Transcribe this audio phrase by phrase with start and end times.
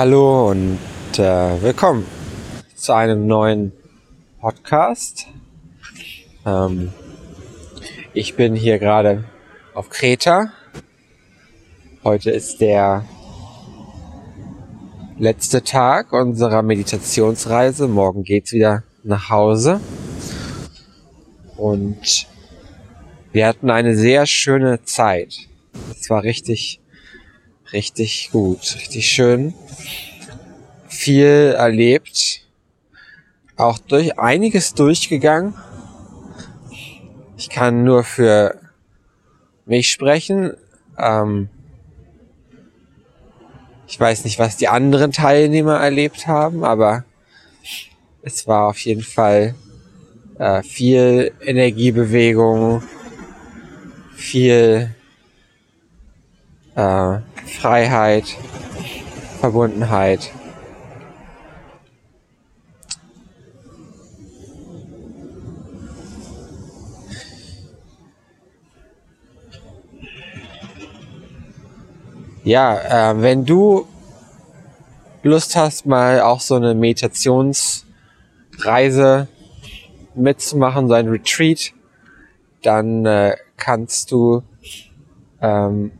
[0.00, 0.78] Hallo und
[1.18, 2.06] äh, willkommen
[2.74, 3.72] zu einem neuen
[4.40, 5.26] Podcast.
[6.46, 6.90] Ähm,
[8.14, 9.24] ich bin hier gerade
[9.74, 10.54] auf Kreta.
[12.02, 13.04] Heute ist der
[15.18, 17.86] letzte Tag unserer Meditationsreise.
[17.86, 19.82] Morgen geht's wieder nach Hause.
[21.58, 22.26] Und
[23.32, 25.40] wir hatten eine sehr schöne Zeit.
[25.90, 26.80] Es war richtig,
[27.72, 29.54] richtig gut, richtig schön.
[30.88, 32.46] Viel erlebt.
[33.56, 35.54] Auch durch einiges durchgegangen.
[37.36, 38.60] Ich kann nur für
[39.66, 40.54] mich sprechen.
[40.98, 41.48] Ähm,
[43.86, 47.04] ich weiß nicht, was die anderen Teilnehmer erlebt haben, aber
[48.22, 49.54] es war auf jeden Fall
[50.38, 52.82] äh, viel Energiebewegung,
[54.14, 54.94] viel
[56.76, 57.18] äh,
[57.58, 58.36] Freiheit,
[59.40, 60.30] Verbundenheit.
[72.44, 73.86] Ja, äh, wenn du
[75.22, 79.28] Lust hast, mal auch so eine Meditationsreise
[80.14, 81.74] mitzumachen, so ein Retreat,
[82.62, 84.42] dann äh, kannst du
[85.42, 85.92] ähm,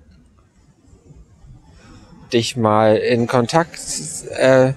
[2.33, 3.79] dich mal in Kontakt
[4.39, 4.73] äh,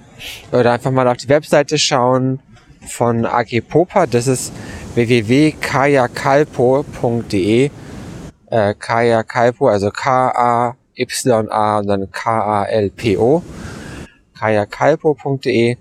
[0.52, 2.40] oder einfach mal auf die Webseite schauen
[2.86, 4.06] von AG Popa.
[4.06, 4.52] Das ist
[4.94, 7.70] www.kayakalpo.de.
[8.50, 13.42] Äh, Kaya Kalpo, also K-A-Y-A und dann K-A-L-P-O.
[14.38, 15.78] kayakalpo.de.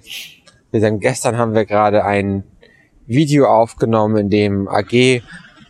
[0.71, 2.43] Wir sind, gestern haben wir gerade ein
[3.05, 5.21] Video aufgenommen, in dem AG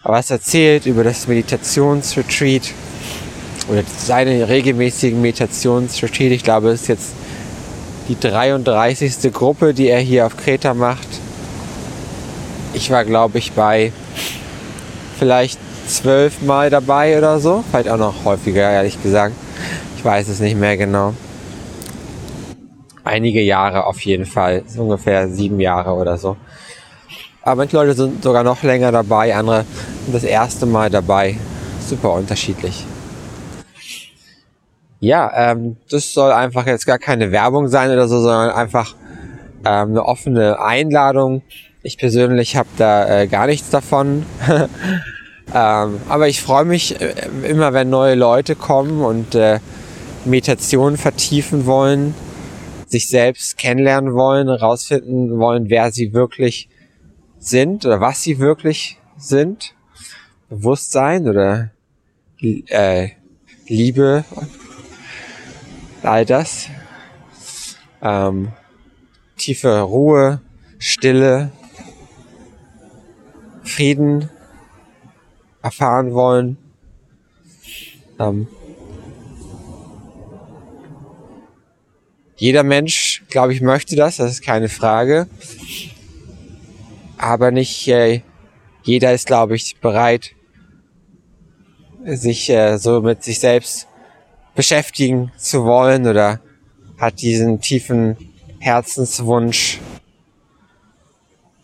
[0.04, 2.74] was erzählt über das Meditationsretreat
[3.70, 6.32] oder seine regelmäßigen Meditationsretreat.
[6.32, 7.14] Ich glaube, es ist jetzt
[8.10, 9.32] die 33.
[9.32, 11.08] Gruppe, die er hier auf Kreta macht.
[12.74, 13.92] Ich war, glaube ich, bei
[15.18, 17.64] vielleicht zwölf Mal dabei oder so.
[17.70, 19.36] Vielleicht auch noch häufiger, ehrlich gesagt.
[19.98, 21.14] Ich weiß es nicht mehr genau.
[23.06, 24.64] Einige Jahre auf jeden Fall.
[24.78, 26.38] Ungefähr sieben Jahre oder so.
[27.42, 29.66] Aber manche Leute sind sogar noch länger dabei, andere
[30.06, 31.38] sind das erste Mal dabei.
[31.86, 32.86] Super unterschiedlich.
[35.04, 38.96] Ja, ähm, das soll einfach jetzt gar keine Werbung sein oder so, sondern einfach
[39.66, 41.42] ähm, eine offene Einladung.
[41.82, 44.26] Ich persönlich habe da äh, gar nichts davon.
[45.54, 49.60] ähm, aber ich freue mich äh, immer, wenn neue Leute kommen und äh,
[50.24, 52.16] Meditation vertiefen wollen,
[52.88, 56.70] sich selbst kennenlernen wollen, herausfinden wollen, wer sie wirklich
[57.40, 59.76] sind oder was sie wirklich sind.
[60.48, 61.72] Bewusstsein oder
[62.40, 63.10] äh,
[63.68, 64.24] Liebe,
[66.06, 66.68] all das.
[68.02, 68.52] Ähm,
[69.38, 70.42] tiefe Ruhe,
[70.78, 71.52] Stille,
[73.64, 74.30] Frieden
[75.62, 76.58] erfahren wollen.
[78.20, 78.48] Ähm,
[82.36, 85.28] jeder Mensch, glaube ich, möchte das, das ist keine Frage
[87.24, 88.22] aber nicht äh,
[88.84, 90.32] jeder ist, glaube ich, bereit,
[92.04, 93.88] sich äh, so mit sich selbst
[94.56, 96.40] beschäftigen zu wollen oder
[96.98, 98.18] hat diesen tiefen
[98.60, 99.80] Herzenswunsch,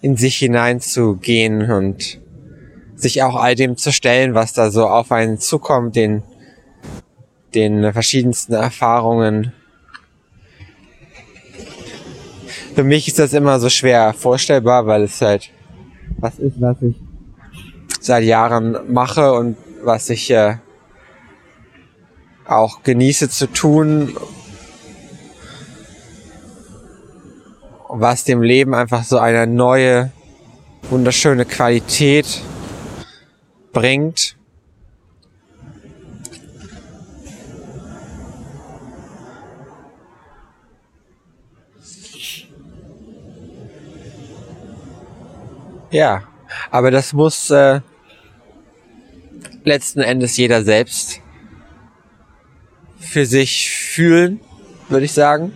[0.01, 2.19] in sich hineinzugehen und
[2.95, 6.23] sich auch all dem zu stellen, was da so auf einen zukommt, den,
[7.53, 9.53] den verschiedensten Erfahrungen,
[12.79, 15.51] für mich ist das immer so schwer vorstellbar, weil es halt
[16.17, 16.95] was ist, was ich
[17.99, 20.55] seit Jahren mache und was ich äh,
[22.49, 24.17] auch genieße zu tun,
[27.87, 30.11] was dem Leben einfach so eine neue,
[30.89, 32.41] wunderschöne Qualität
[33.71, 34.35] bringt.
[45.91, 46.23] Ja,
[46.69, 47.81] aber das muss äh,
[49.63, 51.19] letzten Endes jeder selbst
[53.09, 54.40] für sich fühlen,
[54.88, 55.52] würde ich sagen.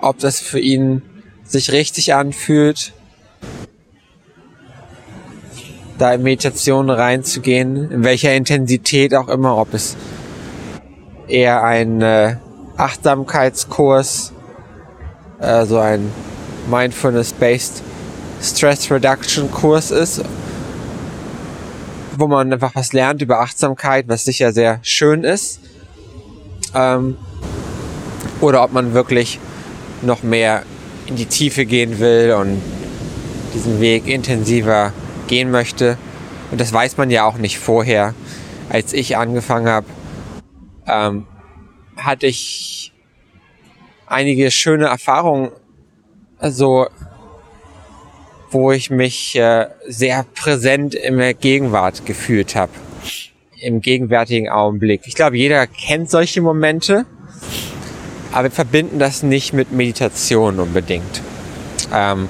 [0.00, 1.02] Ob das für ihn
[1.44, 2.92] sich richtig anfühlt,
[5.98, 9.96] da in Meditation reinzugehen, in welcher Intensität auch immer, ob es
[11.26, 12.36] eher ein äh,
[12.76, 14.32] Achtsamkeitskurs,
[15.40, 16.10] äh, so ein
[16.70, 17.82] Mindfulness-based
[18.40, 20.22] Stress Reduction Kurs ist,
[22.18, 25.60] wo man einfach was lernt über Achtsamkeit, was sicher sehr schön ist.
[26.74, 27.16] Ähm,
[28.40, 29.38] oder ob man wirklich
[30.02, 30.62] noch mehr
[31.06, 32.60] in die Tiefe gehen will und
[33.54, 34.92] diesen Weg intensiver
[35.26, 35.96] gehen möchte.
[36.50, 38.14] Und das weiß man ja auch nicht vorher.
[38.68, 39.86] Als ich angefangen habe,
[40.86, 41.26] ähm,
[41.96, 42.92] hatte ich
[44.06, 45.50] einige schöne Erfahrungen,
[46.38, 46.86] also
[48.50, 52.72] wo ich mich äh, sehr präsent in der Gegenwart gefühlt habe,
[53.60, 55.02] im gegenwärtigen Augenblick.
[55.04, 57.04] Ich glaube, jeder kennt solche Momente,
[58.32, 61.22] aber wir verbinden das nicht mit Meditation unbedingt.
[61.92, 62.28] Ähm,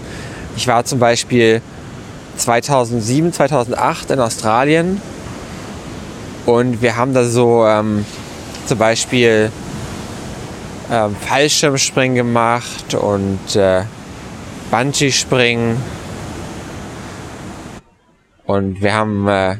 [0.56, 1.60] ich war zum Beispiel
[2.36, 5.00] 2007, 2008 in Australien
[6.46, 8.04] und wir haben da so ähm,
[8.66, 9.52] zum Beispiel
[10.90, 13.82] ähm, Fallschirmspringen gemacht und äh,
[14.70, 15.76] Bungee-Springen
[18.48, 19.56] und wir haben äh,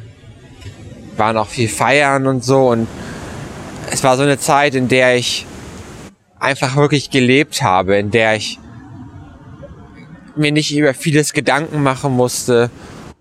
[1.15, 2.69] waren auch viel feiern und so.
[2.69, 2.87] Und
[3.91, 5.45] es war so eine Zeit, in der ich
[6.39, 8.57] einfach wirklich gelebt habe, in der ich
[10.35, 12.71] mir nicht über vieles Gedanken machen musste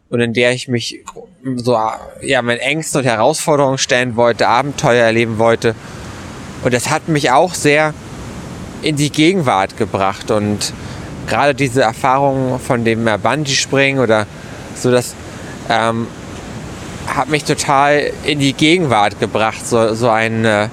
[0.09, 1.05] und in der ich mich
[1.57, 1.79] so
[2.23, 5.75] ja meinen Ängsten und Herausforderungen stellen wollte, Abenteuer erleben wollte.
[6.65, 7.93] Und das hat mich auch sehr
[8.81, 10.31] in die Gegenwart gebracht.
[10.31, 10.73] Und
[11.27, 14.27] gerade diese Erfahrung von dem Bungee-Springen oder
[14.75, 15.15] so das
[15.69, 16.07] ähm,
[17.07, 19.67] hat mich total in die Gegenwart gebracht.
[19.67, 20.69] So, so ein, äh,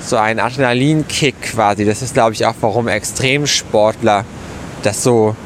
[0.00, 1.84] so ein Adrenalinkick quasi.
[1.84, 4.24] Das ist, glaube ich, auch, warum Extremsportler
[4.82, 5.36] das so,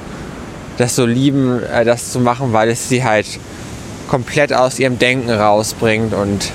[0.78, 3.26] das so lieben, äh, das zu machen, weil es sie halt
[4.08, 6.52] komplett aus ihrem Denken rausbringt und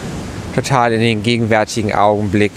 [0.55, 2.51] total in den gegenwärtigen Augenblick.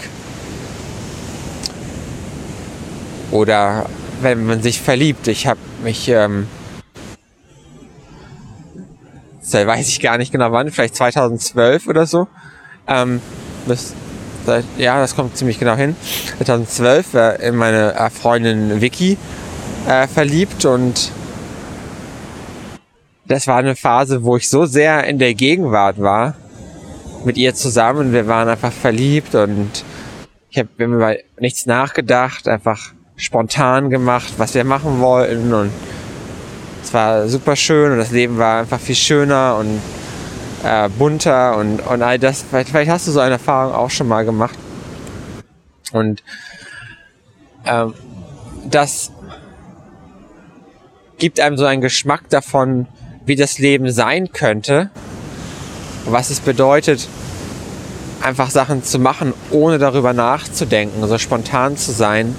[3.31, 3.85] Oder
[4.21, 5.27] wenn man sich verliebt.
[5.27, 6.47] Ich habe mich ähm,
[9.51, 12.27] da weiß ich gar nicht genau wann, vielleicht 2012 oder so.
[12.87, 13.21] Ähm,
[13.67, 13.93] das,
[14.77, 15.95] ja, das kommt ziemlich genau hin.
[16.37, 19.17] 2012 war in meine äh, Freundin Vicky
[19.87, 21.11] äh, verliebt und
[23.25, 26.35] das war eine Phase, wo ich so sehr in der Gegenwart war
[27.23, 28.13] mit ihr zusammen.
[28.13, 29.85] Wir waren einfach verliebt und
[30.49, 35.71] ich habe mir über nichts nachgedacht, einfach spontan gemacht, was wir machen wollten und
[36.83, 39.79] es war super schön und das Leben war einfach viel schöner und
[40.63, 42.43] äh, bunter und, und all das.
[42.47, 44.57] Vielleicht, vielleicht hast du so eine Erfahrung auch schon mal gemacht.
[45.91, 46.23] Und
[47.65, 47.93] ähm,
[48.69, 49.11] das
[51.17, 52.87] gibt einem so einen Geschmack davon,
[53.25, 54.89] wie das Leben sein könnte,
[56.05, 57.07] was es bedeutet,
[58.21, 62.35] einfach Sachen zu machen, ohne darüber nachzudenken, so spontan zu sein.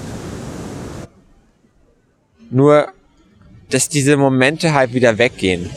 [2.49, 2.89] Nur
[3.69, 5.69] dass diese Momente halt wieder weggehen.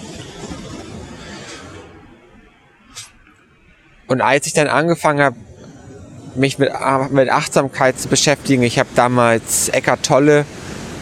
[4.06, 5.36] Und als ich dann angefangen habe,
[6.34, 6.70] mich mit,
[7.10, 10.44] mit Achtsamkeit zu beschäftigen, ich habe damals Eckart Tolle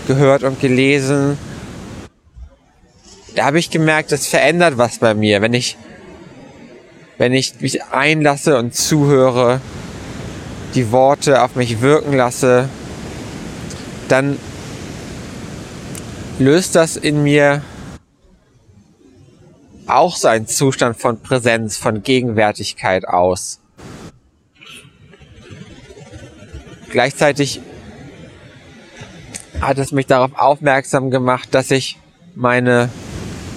[0.07, 1.37] gehört und gelesen,
[3.35, 5.77] da habe ich gemerkt, das verändert was bei mir, wenn ich,
[7.19, 9.61] wenn ich mich einlasse und zuhöre,
[10.75, 12.69] die Worte auf mich wirken lasse,
[14.09, 14.39] dann
[16.39, 17.63] löst das in mir
[19.87, 23.61] auch so einen Zustand von Präsenz, von Gegenwärtigkeit aus.
[26.91, 27.61] Gleichzeitig
[29.61, 31.99] hat es mich darauf aufmerksam gemacht, dass ich
[32.35, 32.89] meine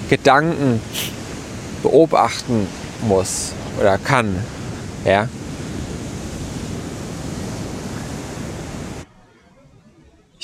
[0.09, 0.81] Gedanken
[1.83, 2.67] beobachten
[3.01, 4.43] muss oder kann.
[5.05, 5.29] Ja.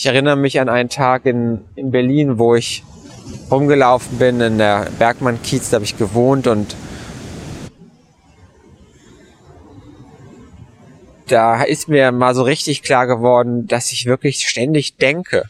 [0.03, 2.83] Ich erinnere mich an einen Tag in, in Berlin, wo ich
[3.49, 6.75] rumgelaufen bin in der Bergmann-Kiez, da habe ich gewohnt und
[11.27, 15.45] da ist mir mal so richtig klar geworden, dass ich wirklich ständig denke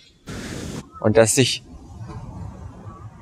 [1.00, 1.63] und dass ich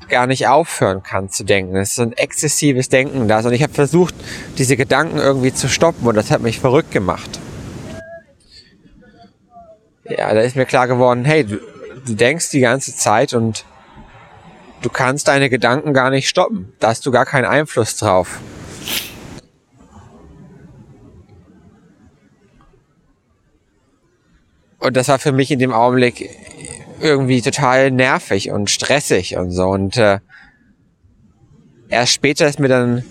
[0.09, 1.77] gar nicht aufhören kann zu denken.
[1.77, 3.39] Es ist so ein exzessives Denken da.
[3.39, 4.15] Und ich habe versucht,
[4.57, 7.39] diese Gedanken irgendwie zu stoppen und das hat mich verrückt gemacht
[10.17, 11.59] ja, da ist mir klar geworden, hey, du,
[12.05, 13.65] du denkst die ganze Zeit und
[14.81, 16.73] du kannst deine Gedanken gar nicht stoppen.
[16.79, 18.39] Da hast du gar keinen Einfluss drauf.
[24.79, 26.27] Und das war für mich in dem Augenblick
[26.99, 29.67] irgendwie total nervig und stressig und so.
[29.67, 30.19] Und äh,
[31.89, 33.03] erst später ist mir dann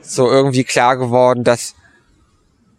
[0.00, 1.74] so irgendwie klar geworden, dass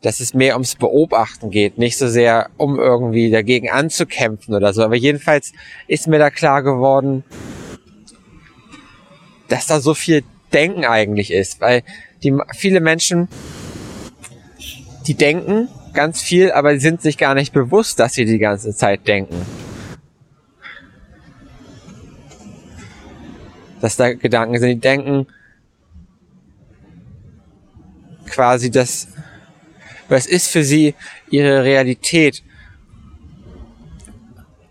[0.01, 4.84] dass es mehr ums Beobachten geht, nicht so sehr um irgendwie dagegen anzukämpfen oder so.
[4.84, 5.54] Aber jedenfalls
[5.88, 7.24] ist mir da klar geworden,
[9.48, 10.24] dass da so viel
[10.54, 11.84] Denken eigentlich ist, weil
[12.24, 13.27] die viele Menschen,
[15.08, 18.75] die denken ganz viel, aber sie sind sich gar nicht bewusst, dass sie die ganze
[18.75, 19.46] Zeit denken.
[23.82, 25.27] Dass da Gedanken sind, die denken
[28.27, 29.08] quasi, dass
[30.09, 30.95] was ist für sie
[31.29, 32.43] ihre Realität.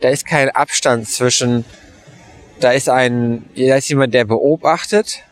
[0.01, 1.65] Da ist kein Abstand zwischen,
[2.61, 5.23] da ist ein, da ist jemand, der beobachtet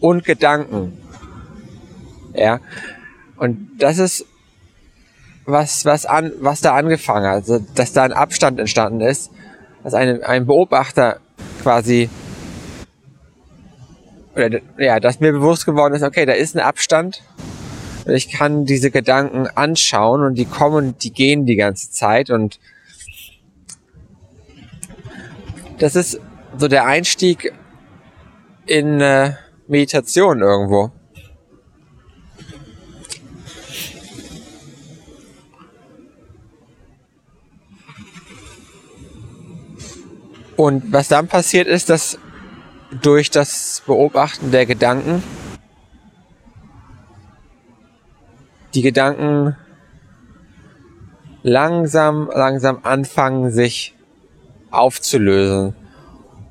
[0.00, 0.98] und Gedanken.
[2.34, 2.60] Ja.
[3.36, 4.26] Und das ist
[5.46, 9.30] was, was an, was da angefangen hat, also, dass da ein Abstand entstanden ist,
[9.82, 11.20] dass eine, ein Beobachter
[11.62, 12.08] quasi,
[14.34, 17.22] oder, ja, dass mir bewusst geworden ist, okay, da ist ein Abstand,
[18.06, 22.58] ich kann diese Gedanken anschauen und die kommen und die gehen die ganze Zeit und
[25.78, 26.20] das ist
[26.56, 27.52] so der Einstieg
[28.66, 29.32] in äh,
[29.66, 30.92] Meditation irgendwo.
[40.56, 42.18] Und was dann passiert ist, dass
[43.02, 45.22] durch das Beobachten der Gedanken
[48.74, 49.56] die Gedanken
[51.42, 53.94] langsam, langsam anfangen, sich
[54.70, 55.74] aufzulösen.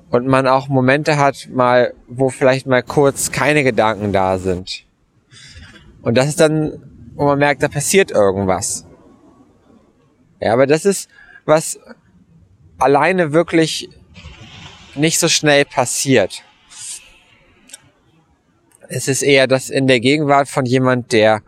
[0.10, 4.86] Und man auch Momente hat, mal, wo vielleicht mal kurz keine Gedanken da sind.
[6.04, 8.86] Und das ist dann, wo man merkt, da passiert irgendwas.
[10.40, 11.10] Ja, aber das ist,
[11.46, 11.80] was
[12.78, 13.90] alleine wirklich
[14.94, 16.44] nicht so schnell passiert.
[18.90, 21.42] Es ist eher das in der Gegenwart von jemand, der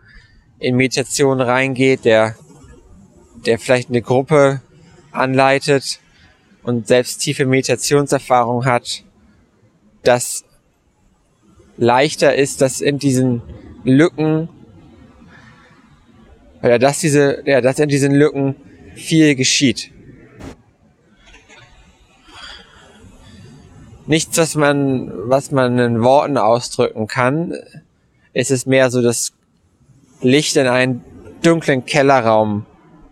[0.58, 2.36] in Meditation reingeht, der,
[3.44, 4.60] der vielleicht eine Gruppe
[5.12, 6.00] anleitet
[6.62, 9.04] und selbst tiefe Meditationserfahrung hat,
[10.02, 10.44] dass
[11.76, 13.42] leichter ist, dass in diesen
[13.84, 14.48] Lücken
[16.62, 18.56] oder dass diese, ja, dass in diesen Lücken
[18.94, 19.92] viel geschieht.
[24.06, 27.54] nichts, was man, was man in Worten ausdrücken kann.
[28.32, 29.32] Es ist mehr so, dass
[30.20, 31.04] Licht in einen
[31.42, 32.66] dunklen Kellerraum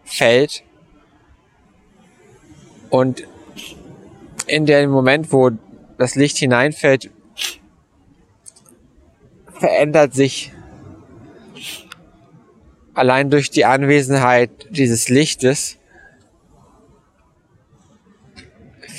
[0.04, 0.62] fällt
[2.90, 3.24] und
[4.46, 5.50] in dem Moment, wo
[5.98, 7.10] das Licht hineinfällt,
[9.58, 10.52] verändert sich
[12.94, 15.78] allein durch die Anwesenheit dieses Lichtes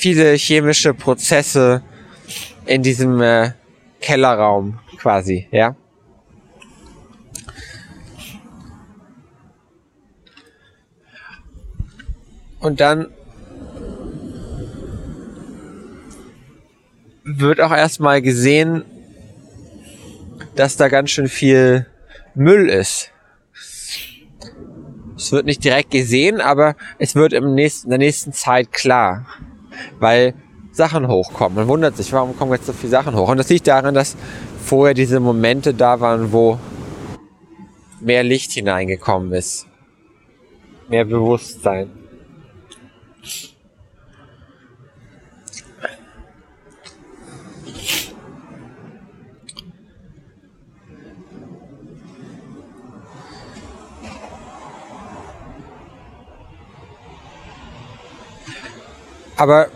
[0.06, 1.82] viele chemische Prozesse
[2.66, 3.52] in diesem äh,
[4.02, 5.76] Kellerraum quasi, ja.
[12.66, 13.08] Und dann
[17.24, 18.84] wird auch erstmal gesehen,
[20.56, 21.86] dass da ganz schön viel
[22.34, 23.12] Müll ist.
[25.16, 29.26] Es wird nicht direkt gesehen, aber es wird im nächsten, in der nächsten Zeit klar
[30.00, 30.34] weil
[30.72, 31.56] Sachen hochkommen.
[31.56, 33.30] Man wundert sich, warum kommen jetzt so viele Sachen hoch?
[33.30, 34.16] Und das liegt daran, dass
[34.64, 36.60] vorher diese Momente da waren, wo
[38.02, 39.68] mehr Licht hineingekommen ist.
[40.90, 42.05] Mehr Bewusstsein.
[59.38, 59.68] Aber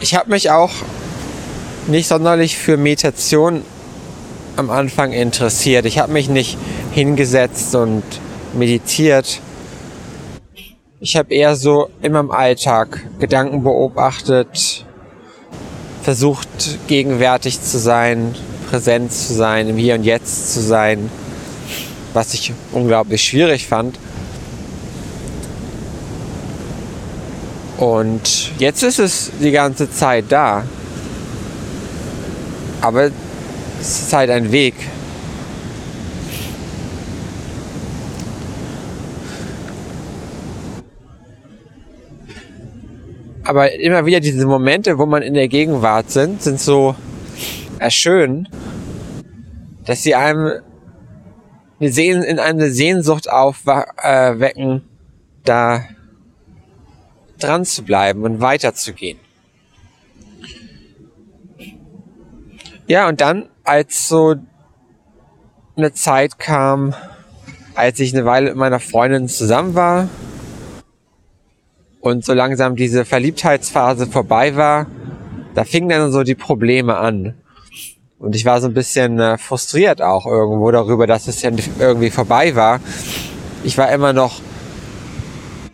[0.00, 0.72] ich habe mich auch
[1.86, 3.62] nicht sonderlich für Meditation
[4.56, 5.86] am Anfang interessiert.
[5.86, 6.58] Ich habe mich nicht
[6.92, 8.02] hingesetzt und
[8.54, 9.40] meditiert.
[11.00, 14.84] Ich habe eher so in meinem Alltag Gedanken beobachtet,
[16.02, 16.48] versucht
[16.88, 18.34] gegenwärtig zu sein,
[18.68, 21.08] präsent zu sein, im Hier und Jetzt zu sein,
[22.14, 23.96] was ich unglaublich schwierig fand.
[27.76, 30.64] Und jetzt ist es die ganze Zeit da.
[32.80, 33.12] Aber
[33.80, 34.74] es ist halt ein Weg.
[43.48, 46.94] Aber immer wieder diese Momente, wo man in der Gegenwart sind, sind so
[47.78, 48.46] erschön,
[49.86, 50.60] dass sie einem
[51.80, 54.80] eine Sehn in eine Sehnsucht aufwecken, äh,
[55.44, 55.84] da
[57.40, 59.18] dran zu bleiben und weiterzugehen.
[62.86, 64.34] Ja, und dann, als so
[65.74, 66.94] eine Zeit kam,
[67.74, 70.10] als ich eine Weile mit meiner Freundin zusammen war
[72.00, 74.86] und so langsam diese Verliebtheitsphase vorbei war,
[75.54, 77.34] da fingen dann so die Probleme an.
[78.18, 82.10] Und ich war so ein bisschen äh, frustriert auch irgendwo darüber, dass es ja irgendwie
[82.10, 82.80] vorbei war.
[83.64, 84.40] ich war immer noch,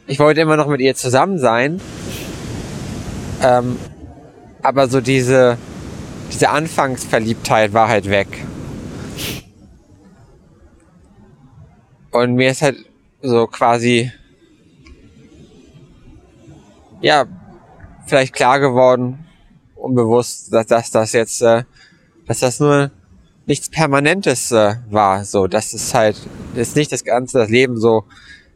[0.06, 1.80] ich wollte immer noch mit ihr zusammen sein.
[3.42, 3.78] Ähm,
[4.62, 5.58] aber so diese,
[6.32, 8.44] diese Anfangsverliebtheit war halt weg.
[12.10, 12.76] Und mir ist halt
[13.22, 14.12] so quasi,
[17.04, 17.26] ja,
[18.06, 19.26] vielleicht klar geworden,
[19.74, 21.64] unbewusst, dass, dass das jetzt, äh,
[22.26, 22.92] dass das nur
[23.44, 25.22] nichts Permanentes äh, war.
[25.26, 26.16] So, dass es halt,
[26.54, 28.04] ist nicht das ganze, das Leben so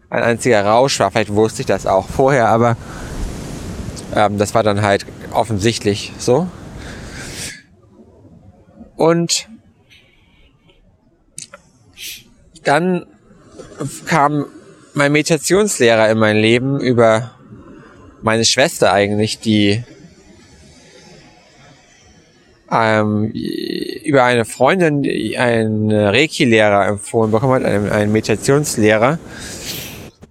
[0.09, 1.11] ein einziger Rausch war.
[1.11, 2.79] Vielleicht wusste ich das auch vorher, aber
[4.17, 6.49] ähm, das war dann halt offensichtlich so.
[8.97, 9.47] Und
[12.65, 13.05] dann
[14.07, 14.47] kam
[14.95, 17.33] mein Meditationslehrer in mein Leben über
[18.23, 19.83] meine Schwester eigentlich, die
[22.71, 23.31] ähm,
[24.05, 25.05] über eine Freundin
[25.37, 29.19] einen Reiki-Lehrer empfohlen bekommen hat, einen, einen Meditationslehrer.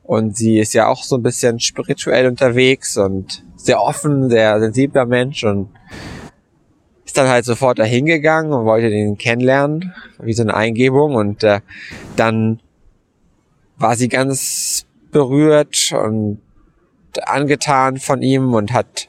[0.03, 5.05] Und sie ist ja auch so ein bisschen spirituell unterwegs und sehr offen, sehr sensibler
[5.05, 5.69] Mensch und
[7.05, 11.15] ist dann halt sofort dahin gegangen und wollte den kennenlernen, wie so eine Eingebung.
[11.15, 11.59] Und äh,
[12.15, 12.61] dann
[13.77, 16.39] war sie ganz berührt und
[17.25, 19.07] angetan von ihm und hat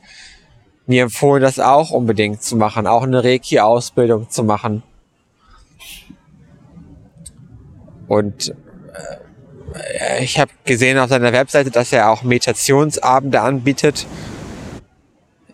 [0.86, 4.82] mir empfohlen, das auch unbedingt zu machen, auch eine Reiki-Ausbildung zu machen.
[8.08, 8.54] Und
[9.74, 14.06] äh, ich habe gesehen auf seiner Webseite, dass er auch Meditationsabende anbietet,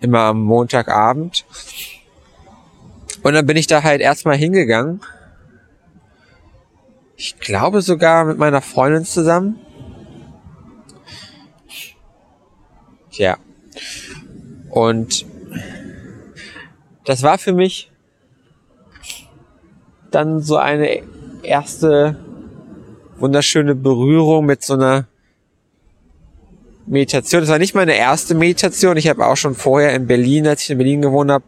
[0.01, 1.45] immer am Montagabend.
[3.23, 5.01] Und dann bin ich da halt erstmal hingegangen.
[7.17, 9.59] Ich glaube sogar mit meiner Freundin zusammen.
[13.17, 13.39] Ja.
[14.71, 15.27] Und
[17.05, 17.91] das war für mich
[20.11, 21.03] dann so eine
[21.43, 22.17] erste
[23.17, 25.07] wunderschöne Berührung mit so einer
[26.87, 27.41] Meditation.
[27.41, 28.97] Das war nicht meine erste Meditation.
[28.97, 31.45] Ich habe auch schon vorher in Berlin, als ich in Berlin gewohnt habe,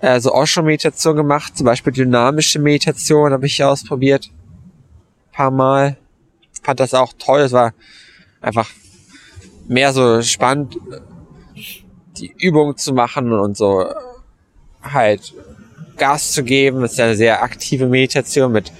[0.00, 1.56] äh, so Osho-Meditation gemacht.
[1.56, 4.30] Zum Beispiel dynamische Meditation habe ich ausprobiert.
[4.30, 5.96] Ein paar Mal.
[6.62, 7.40] Fand das auch toll.
[7.40, 7.72] Es war
[8.40, 8.68] einfach
[9.68, 10.76] mehr so spannend,
[12.16, 13.86] die Übung zu machen und so
[14.82, 15.34] halt
[15.96, 16.82] Gas zu geben.
[16.82, 18.72] Das ist ja eine sehr aktive Meditation mit,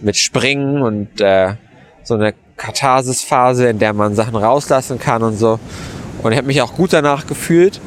[0.00, 1.54] mit Springen und äh,
[2.02, 5.58] so eine Katharsis-Phase, in der man Sachen rauslassen kann und so.
[6.22, 7.80] Und ich habe mich auch gut danach gefühlt.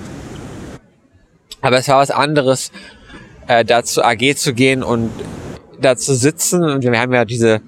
[1.62, 2.72] Aber es war was anderes,
[3.48, 5.12] äh, da zur AG zu gehen und
[5.82, 6.64] da zu sitzen.
[6.64, 7.62] Und wir haben ja diese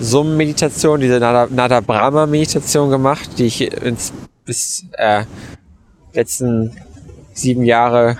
[0.00, 4.12] Summen-Meditation, diese Nada, Brahma-Meditation gemacht, die ich ins,
[4.44, 5.24] bis äh,
[6.12, 6.76] letzten
[7.32, 8.18] sieben Jahre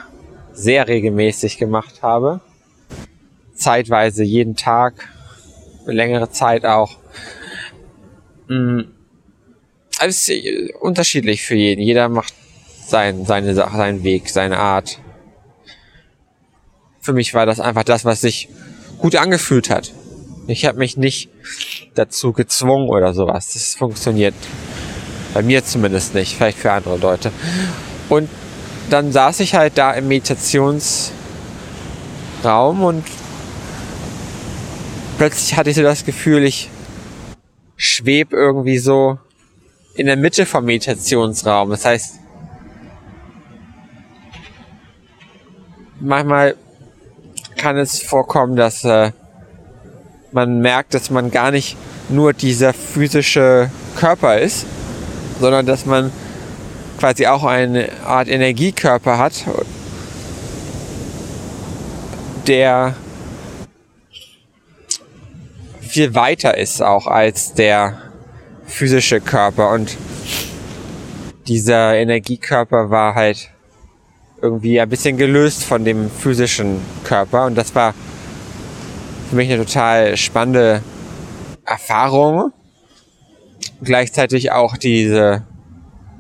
[0.53, 2.41] sehr regelmäßig gemacht habe.
[3.55, 5.09] Zeitweise jeden Tag,
[5.87, 6.97] längere Zeit auch.
[8.49, 8.83] Mm,
[9.99, 10.31] alles
[10.81, 11.81] unterschiedlich für jeden.
[11.81, 12.35] Jeder macht
[12.87, 14.99] sein, seine Sache, seinen Weg, seine Art.
[17.01, 18.49] Für mich war das einfach das, was sich
[18.99, 19.93] gut angefühlt hat.
[20.47, 21.31] Ich habe mich nicht
[21.94, 23.52] dazu gezwungen oder sowas.
[23.52, 24.35] Das funktioniert
[25.35, 27.30] bei mir zumindest nicht, vielleicht für andere Leute.
[28.09, 28.28] Und
[28.90, 31.12] dann saß ich halt da im Meditationsraum
[32.82, 33.04] und
[35.18, 36.70] plötzlich hatte ich so das Gefühl, ich
[37.76, 39.18] schweb irgendwie so
[39.94, 41.70] in der Mitte vom Meditationsraum.
[41.70, 42.20] Das heißt,
[46.00, 46.56] manchmal
[47.56, 49.12] kann es vorkommen, dass äh,
[50.33, 51.77] man merkt, dass man gar nicht
[52.09, 54.67] nur dieser physische Körper ist,
[55.41, 56.11] sondern dass man
[56.99, 59.45] quasi auch eine Art Energiekörper hat,
[62.47, 62.95] der
[65.81, 67.99] viel weiter ist auch als der
[68.67, 69.71] physische Körper.
[69.71, 69.97] Und
[71.49, 73.51] dieser Energiekörper war halt
[74.43, 77.47] irgendwie ein bisschen gelöst von dem physischen Körper.
[77.47, 77.95] Und das war
[79.29, 80.83] für mich eine total spannende
[81.65, 82.53] Erfahrung.
[83.83, 85.43] Gleichzeitig auch diese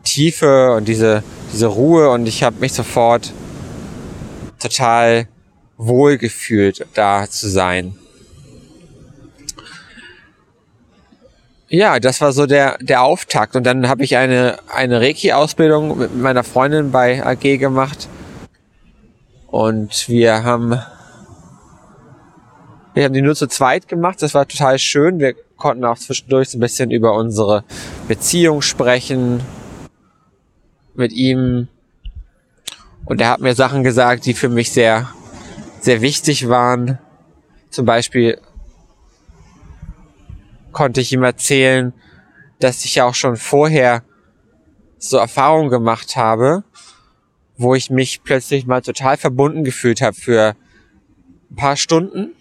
[0.04, 3.32] Tiefe und diese, diese Ruhe und ich habe mich sofort
[4.58, 5.28] total
[5.76, 7.94] wohl gefühlt, da zu sein.
[11.68, 13.56] Ja, das war so der, der Auftakt.
[13.56, 18.08] Und dann habe ich eine, eine Reiki-Ausbildung mit meiner Freundin bei AG gemacht.
[19.48, 20.80] Und wir haben,
[22.96, 24.22] wir haben die nur zu zweit gemacht.
[24.22, 25.20] Das war total schön.
[25.20, 27.62] Wir konnten auch zwischendurch so ein bisschen über unsere
[28.08, 29.42] Beziehung sprechen,
[30.94, 31.68] mit ihm
[33.04, 35.10] und er hat mir Sachen gesagt, die für mich sehr,
[35.78, 36.98] sehr wichtig waren.
[37.68, 38.40] Zum Beispiel
[40.72, 41.92] konnte ich ihm erzählen,
[42.60, 44.04] dass ich ja auch schon vorher
[44.96, 46.64] so Erfahrungen gemacht habe,
[47.58, 50.56] wo ich mich plötzlich mal total verbunden gefühlt habe für
[51.50, 52.32] ein paar Stunden,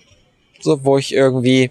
[0.65, 1.69] so wo ich irgendwie,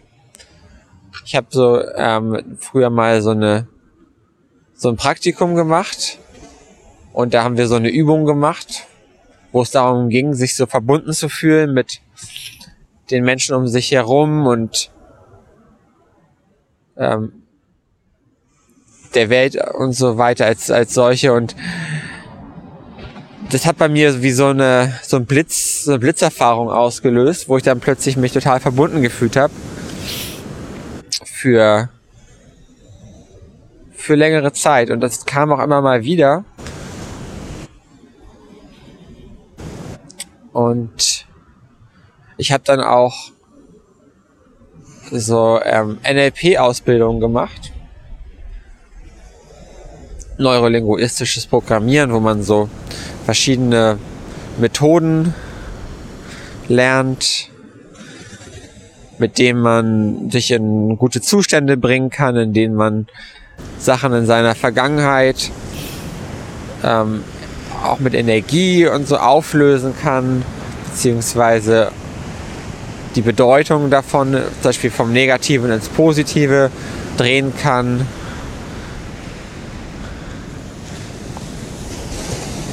[1.26, 3.66] ich habe so ähm, früher mal so eine
[4.74, 6.18] so ein Praktikum gemacht
[7.12, 8.86] und da haben wir so eine Übung gemacht,
[9.50, 12.00] wo es darum ging, sich so verbunden zu fühlen mit
[13.10, 14.92] den Menschen um sich herum und
[16.96, 17.42] ähm,
[19.14, 21.56] der Welt und so weiter als, als solche und
[23.54, 27.56] das hat bei mir wie so eine so ein Blitz, so eine Blitzerfahrung ausgelöst, wo
[27.56, 29.52] ich dann plötzlich mich total verbunden gefühlt habe
[31.24, 31.88] für
[33.92, 36.44] für längere Zeit und das kam auch immer mal wieder
[40.52, 41.24] und
[42.36, 43.30] ich habe dann auch
[45.12, 47.72] so ähm, NLP-Ausbildung gemacht.
[50.38, 52.68] Neurolinguistisches Programmieren, wo man so
[53.24, 53.98] verschiedene
[54.58, 55.34] Methoden
[56.68, 57.48] lernt,
[59.18, 63.06] mit denen man sich in gute Zustände bringen kann, in denen man
[63.78, 65.50] Sachen in seiner Vergangenheit
[66.82, 67.22] ähm,
[67.82, 70.42] auch mit Energie und so auflösen kann,
[70.90, 71.90] beziehungsweise
[73.14, 76.70] die Bedeutung davon, zum Beispiel vom Negativen ins Positive
[77.16, 78.06] drehen kann.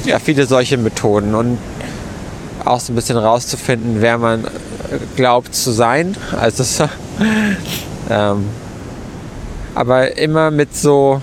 [0.04, 1.58] Ja, viele solche Methoden und
[2.64, 4.46] auch so ein bisschen rauszufinden, wer man
[5.16, 6.16] glaubt zu sein.
[6.38, 6.88] Also
[8.10, 8.46] ähm,
[9.74, 11.20] aber immer mit so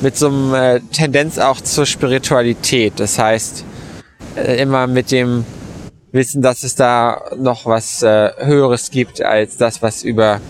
[0.00, 2.94] mit so einem äh, Tendenz auch zur Spiritualität.
[2.96, 3.64] Das heißt,
[4.36, 5.44] äh, immer mit dem
[6.12, 10.40] Wissen, dass es da noch was äh, Höheres gibt als das, was über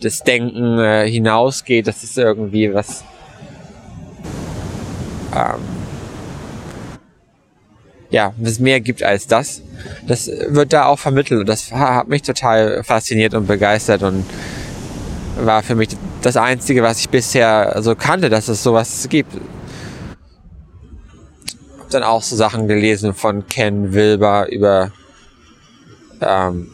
[0.00, 1.86] das Denken äh, hinausgeht.
[1.86, 3.04] Das ist irgendwie was
[5.34, 5.60] ähm,
[8.10, 9.62] ja, was mehr gibt als das.
[10.06, 14.24] Das wird da auch vermittelt und das hat mich total fasziniert und begeistert und
[15.40, 15.90] war für mich
[16.22, 19.32] das Einzige, was ich bisher so kannte, dass es sowas gibt.
[21.78, 24.90] Hab dann auch so Sachen gelesen von Ken Wilber über
[26.20, 26.68] ähm,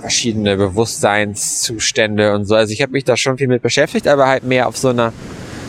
[0.00, 2.54] verschiedene Bewusstseinszustände und so.
[2.54, 5.12] Also ich habe mich da schon viel mit beschäftigt, aber halt mehr auf so einer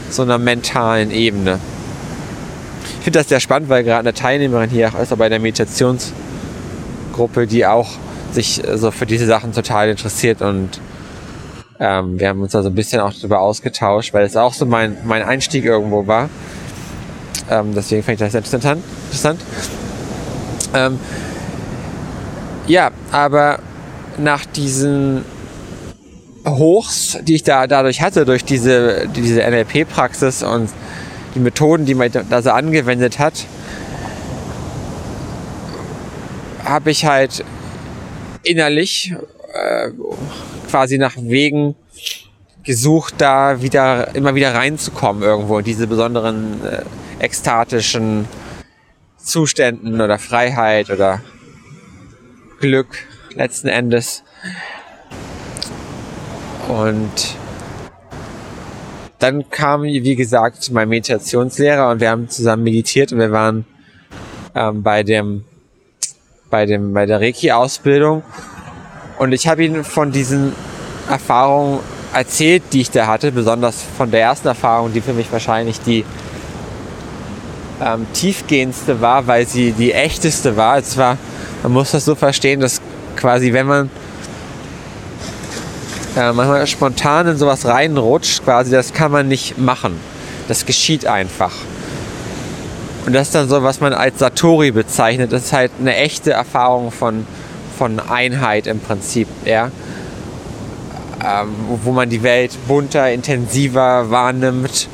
[0.10, 1.60] so einer mentalen Ebene.
[3.00, 7.48] Ich finde das sehr spannend, weil gerade eine Teilnehmerin hier auch ist, bei der Meditationsgruppe,
[7.48, 7.90] die auch
[8.32, 10.80] sich so für diese Sachen total interessiert und
[11.80, 14.66] ähm, wir haben uns da so ein bisschen auch darüber ausgetauscht, weil es auch so
[14.66, 16.30] mein, mein Einstieg irgendwo war.
[17.50, 18.84] Ähm, deswegen fand ich das interessant.
[19.06, 19.42] interessant.
[20.74, 21.00] Ähm,
[22.68, 23.60] ja, aber
[24.18, 25.24] nach diesen
[26.46, 30.70] Hochs, die ich da dadurch hatte, durch diese, diese NLP-Praxis und
[31.38, 33.46] die Methoden, die man da so angewendet hat,
[36.64, 37.46] habe ich halt
[38.44, 39.14] innerlich
[39.54, 39.92] äh,
[40.70, 41.76] quasi nach Wegen
[42.64, 46.84] gesucht, da wieder immer wieder reinzukommen irgendwo in diese besonderen äh,
[47.20, 48.28] ekstatischen
[49.18, 51.22] Zuständen oder Freiheit oder
[52.60, 54.24] Glück letzten Endes.
[56.68, 57.38] Und
[59.20, 63.66] dann kam, wie gesagt, mein Meditationslehrer und wir haben zusammen meditiert und wir waren
[64.56, 65.44] ähm, bei dem
[66.50, 68.24] bei dem bei der Reiki-Ausbildung
[69.18, 70.54] und ich habe ihn von diesen
[71.10, 71.80] Erfahrungen
[72.14, 76.06] erzählt, die ich da hatte, besonders von der ersten Erfahrung, die für mich wahrscheinlich die
[77.84, 80.78] ähm, tiefgehendste war, weil sie die echteste war.
[80.78, 81.18] Es war,
[81.64, 82.82] man muss das so verstehen, dass
[83.16, 83.90] quasi, wenn man
[86.18, 90.00] äh, manchmal spontan in sowas reinrutscht, quasi, das kann man nicht machen.
[90.48, 91.54] Das geschieht einfach.
[93.06, 95.32] Und das ist dann so, was man als Satori bezeichnet.
[95.32, 97.26] Das ist halt eine echte Erfahrung von
[97.78, 99.72] von Einheit im Prinzip, ja.
[101.24, 104.88] Ähm, wo man die Welt bunter, intensiver wahrnimmt.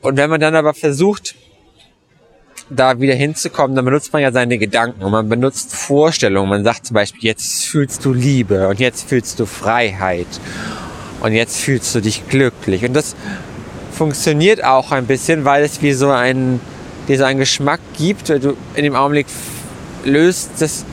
[0.00, 1.34] Und wenn man dann aber versucht,
[2.70, 6.48] da wieder hinzukommen, dann benutzt man ja seine Gedanken und man benutzt Vorstellungen.
[6.48, 10.26] Man sagt zum Beispiel, jetzt fühlst du Liebe und jetzt fühlst du Freiheit
[11.20, 12.84] und jetzt fühlst du dich glücklich.
[12.84, 13.14] Und das
[13.92, 16.60] funktioniert auch ein bisschen, weil es wie so einen,
[17.08, 18.28] dir so einen Geschmack gibt.
[18.28, 19.26] Du in dem Augenblick
[20.04, 20.84] löst das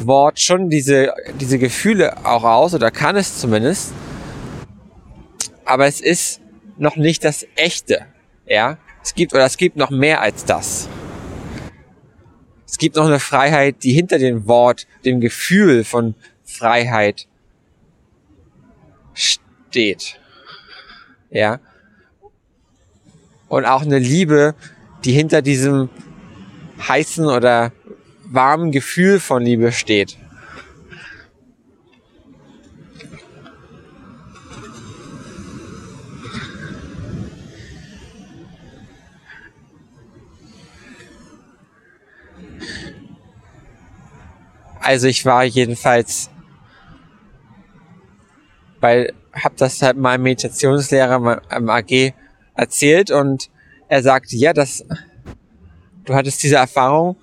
[0.00, 3.92] Wort schon diese, diese Gefühle auch aus, oder kann es zumindest.
[5.64, 6.40] Aber es ist
[6.78, 8.06] noch nicht das Echte.
[8.46, 10.88] Ja, es gibt, oder es gibt noch mehr als das.
[12.72, 17.28] Es gibt noch eine Freiheit, die hinter dem Wort, dem Gefühl von Freiheit
[19.12, 20.18] steht.
[21.30, 21.60] Ja.
[23.48, 24.54] Und auch eine Liebe,
[25.04, 25.90] die hinter diesem
[26.88, 27.72] heißen oder
[28.24, 30.16] warmen Gefühl von Liebe steht.
[44.82, 46.30] Also ich war jedenfalls
[48.82, 52.12] weil habe das halt meinem Meditationslehrer im AG
[52.54, 53.48] erzählt und
[53.88, 54.84] er sagte, ja, das,
[56.04, 57.16] du hattest diese Erfahrung.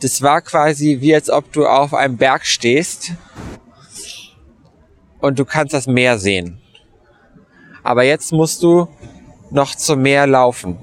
[0.00, 3.12] Das war quasi wie als ob du auf einem Berg stehst
[5.20, 6.60] und du kannst das Meer sehen.
[7.82, 8.86] Aber jetzt musst du
[9.50, 10.78] noch zum Meer laufen.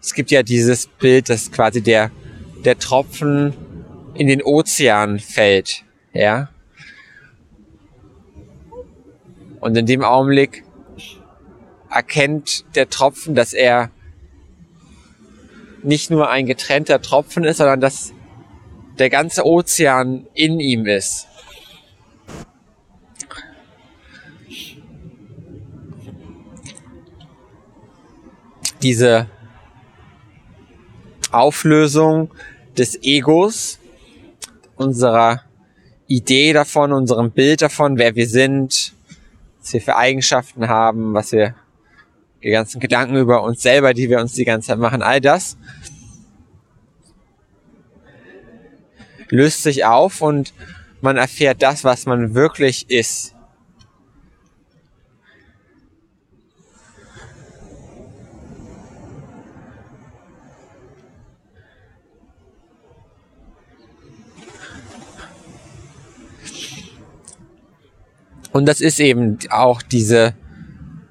[0.00, 2.10] Es gibt ja dieses Bild, dass quasi der
[2.64, 3.54] der Tropfen
[4.14, 6.48] in den Ozean fällt, ja.
[9.60, 10.64] Und in dem Augenblick
[11.90, 13.90] erkennt der Tropfen, dass er
[15.82, 18.12] nicht nur ein getrennter Tropfen ist, sondern dass
[18.98, 21.28] der ganze Ozean in ihm ist.
[28.82, 29.28] Diese
[31.30, 32.30] Auflösung
[32.78, 33.78] des Egos,
[34.76, 35.42] unserer
[36.06, 38.92] Idee davon, unserem Bild davon, wer wir sind,
[39.60, 41.54] was wir für Eigenschaften haben, was wir,
[42.42, 45.56] die ganzen Gedanken über uns selber, die wir uns die ganze Zeit machen, all das
[49.34, 50.54] löst sich auf und
[51.00, 53.33] man erfährt das, was man wirklich ist.
[68.54, 70.32] Und das ist eben auch diese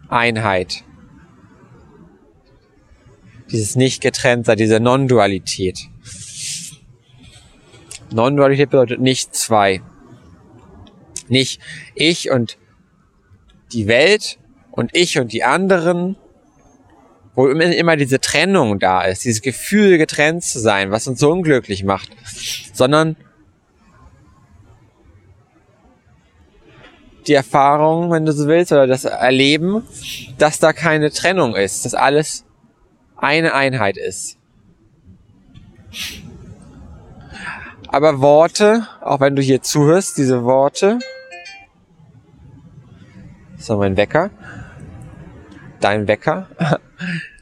[0.07, 0.85] Einheit.
[3.51, 5.89] Dieses nicht getrennt sein, diese Non-Dualität.
[8.13, 9.81] Non-Dualität bedeutet nicht zwei.
[11.27, 11.59] Nicht
[11.95, 12.57] ich und
[13.73, 14.39] die Welt
[14.71, 16.15] und ich und die anderen,
[17.35, 21.83] wo immer diese Trennung da ist, dieses Gefühl getrennt zu sein, was uns so unglücklich
[21.83, 22.09] macht,
[22.71, 23.17] sondern
[27.27, 29.83] die Erfahrung, wenn du so willst, oder das Erleben,
[30.37, 32.45] dass da keine Trennung ist, dass alles
[33.17, 34.37] eine Einheit ist.
[37.87, 40.99] Aber Worte, auch wenn du hier zuhörst, diese Worte,
[43.57, 44.31] so mein Wecker,
[45.79, 46.47] dein Wecker,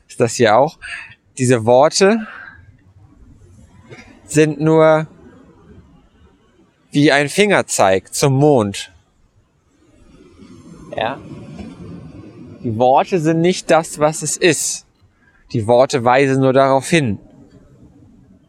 [0.08, 0.78] ist das hier auch,
[1.38, 2.28] diese Worte
[4.26, 5.08] sind nur
[6.92, 8.92] wie ein Fingerzeig zum Mond.
[10.96, 11.20] Ja.
[12.64, 14.86] Die Worte sind nicht das, was es ist.
[15.54, 17.20] Die Worte weisen nur darauf hin.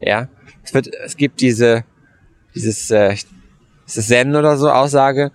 [0.01, 0.29] Ja.
[0.63, 1.85] Es wird, es gibt diese,
[2.55, 5.33] dieses, äh, ist es Zen oder so Aussage.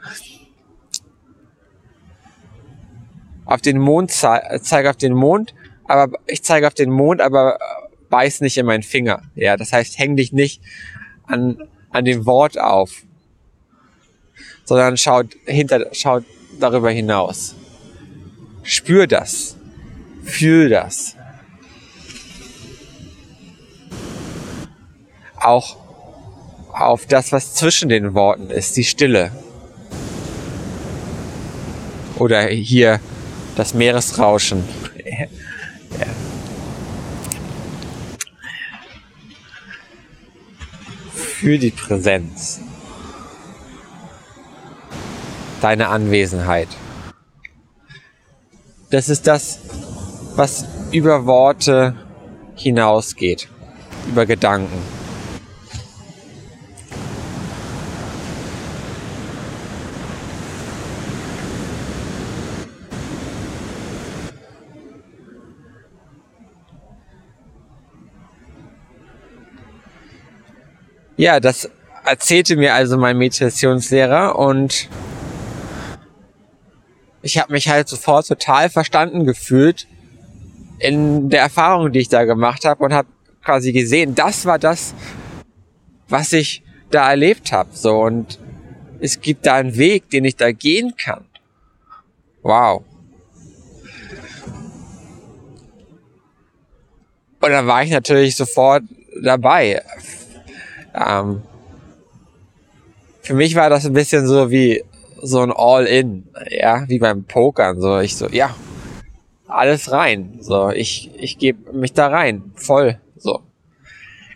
[3.45, 5.53] Auf den Mond ze zeige auf den Mond,
[5.85, 7.59] aber ich zeige auf den Mond, aber
[8.09, 9.21] beiß nicht in meinen Finger.
[9.35, 10.61] Ja, das heißt, häng dich nicht
[11.25, 11.57] an,
[11.89, 13.03] an dem Wort auf,
[14.65, 16.25] sondern schaut hinter, schaut
[16.59, 17.55] darüber hinaus.
[18.63, 19.55] Spür das.
[20.23, 21.15] Fühl das.
[25.39, 25.77] Auch
[26.73, 29.31] auf das, was zwischen den Worten ist, die Stille.
[32.17, 32.99] Oder hier
[33.55, 34.63] das Meeresrauschen.
[41.13, 42.61] Für die Präsenz
[45.61, 46.67] deine Anwesenheit.
[48.89, 49.59] Das ist das,
[50.35, 51.95] was über Worte
[52.55, 53.49] hinausgeht,
[54.07, 54.81] über Gedanken.
[71.19, 71.67] Ja, das
[72.05, 74.87] erzählte mir also mein Meditationslehrer und
[77.27, 79.85] ich habe mich halt sofort total verstanden gefühlt
[80.79, 83.09] in der Erfahrung, die ich da gemacht habe und habe
[83.43, 84.93] quasi gesehen, das war das,
[86.07, 87.69] was ich da erlebt habe.
[87.73, 88.39] So und
[89.01, 91.25] es gibt da einen Weg, den ich da gehen kann.
[92.43, 92.85] Wow.
[97.41, 98.83] Und dann war ich natürlich sofort
[99.21, 99.83] dabei.
[100.95, 101.41] Ähm,
[103.21, 104.81] für mich war das ein bisschen so wie
[105.21, 108.55] so ein All-In, ja, wie beim Pokern, so ich so, ja,
[109.47, 113.41] alles rein, so ich ich gebe mich da rein, voll, so.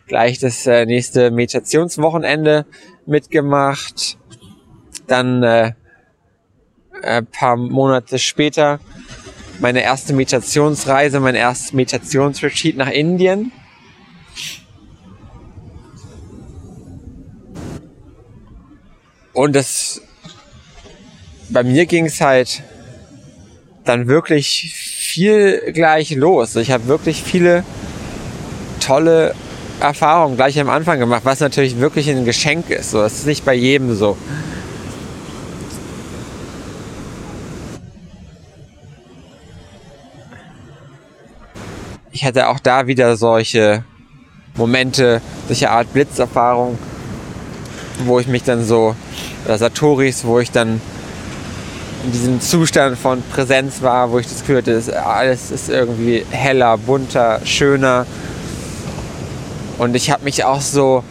[0.08, 2.66] Gleich das äh, nächste Meditationswochenende
[3.06, 4.18] mitgemacht,
[5.08, 5.72] dann äh,
[7.02, 8.80] ein paar Monate später
[9.62, 13.52] meine erste Meditationsreise, mein erstes Meditationsretreat nach Indien.
[19.34, 20.02] Und das
[21.52, 22.64] bei mir ging es halt
[23.84, 26.56] dann wirklich viel gleich los.
[26.56, 27.64] Ich habe wirklich viele
[28.80, 29.36] tolle
[29.80, 32.92] Erfahrungen gleich am Anfang gemacht, was natürlich wirklich ein Geschenk ist.
[32.92, 34.18] So, das ist nicht bei jedem so.
[42.14, 43.84] Ich hatte auch da wieder solche
[44.56, 46.78] Momente, solche Art Blitzerfahrung,
[48.06, 48.96] wo ich mich dann so,
[49.46, 50.82] oder Satoris, wo ich dann
[52.04, 56.78] in diesem Zustand von Präsenz war, wo ich das Gefühl hatte, alles ist irgendwie heller,
[56.78, 58.06] bunter, schöner.
[59.78, 61.04] Und ich habe mich auch so,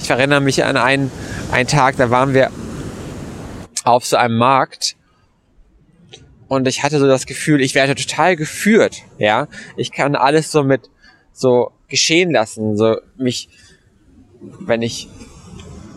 [0.00, 1.10] ich erinnere mich an einen,
[1.52, 2.50] einen Tag, da waren wir
[3.84, 4.96] auf so einem Markt
[6.48, 9.48] und ich hatte so das Gefühl, ich werde total geführt, ja.
[9.76, 10.90] Ich kann alles so mit
[11.32, 13.48] so geschehen lassen, so mich,
[14.40, 15.08] wenn ich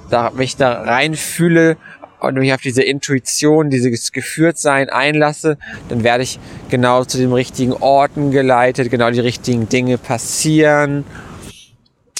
[0.10, 1.78] da, mich da reinfühle
[2.20, 7.74] und mich auf diese Intuition, dieses Geführtsein einlasse, dann werde ich genau zu den richtigen
[7.74, 11.06] Orten geleitet, genau die richtigen Dinge passieren.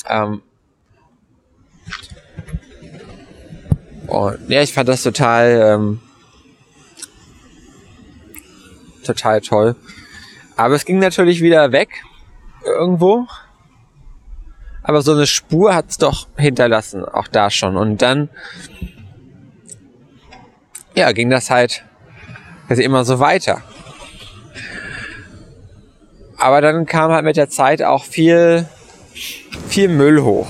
[0.08, 0.42] Ähm
[4.08, 6.02] und ja, ich fand das total, ähm,
[9.06, 9.76] total toll.
[10.56, 11.90] Aber es ging natürlich wieder weg
[12.66, 13.28] irgendwo.
[14.82, 17.78] Aber so eine Spur hat es doch hinterlassen, auch da schon.
[17.78, 18.30] Und dann
[21.00, 21.84] ja, ging das halt
[22.68, 23.64] also immer so weiter.
[26.38, 28.66] Aber dann kam halt mit der Zeit auch viel,
[29.68, 30.48] viel Müll hoch.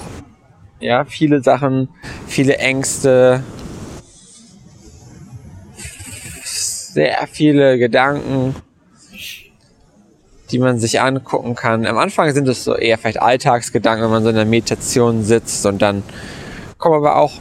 [0.80, 1.90] Ja, viele Sachen,
[2.28, 3.44] viele Ängste,
[6.44, 8.56] sehr viele Gedanken,
[10.52, 11.86] die man sich angucken kann.
[11.86, 15.66] Am Anfang sind es so eher vielleicht Alltagsgedanken, wenn man so in der Meditation sitzt
[15.66, 16.04] und dann
[16.78, 17.34] kommen aber auch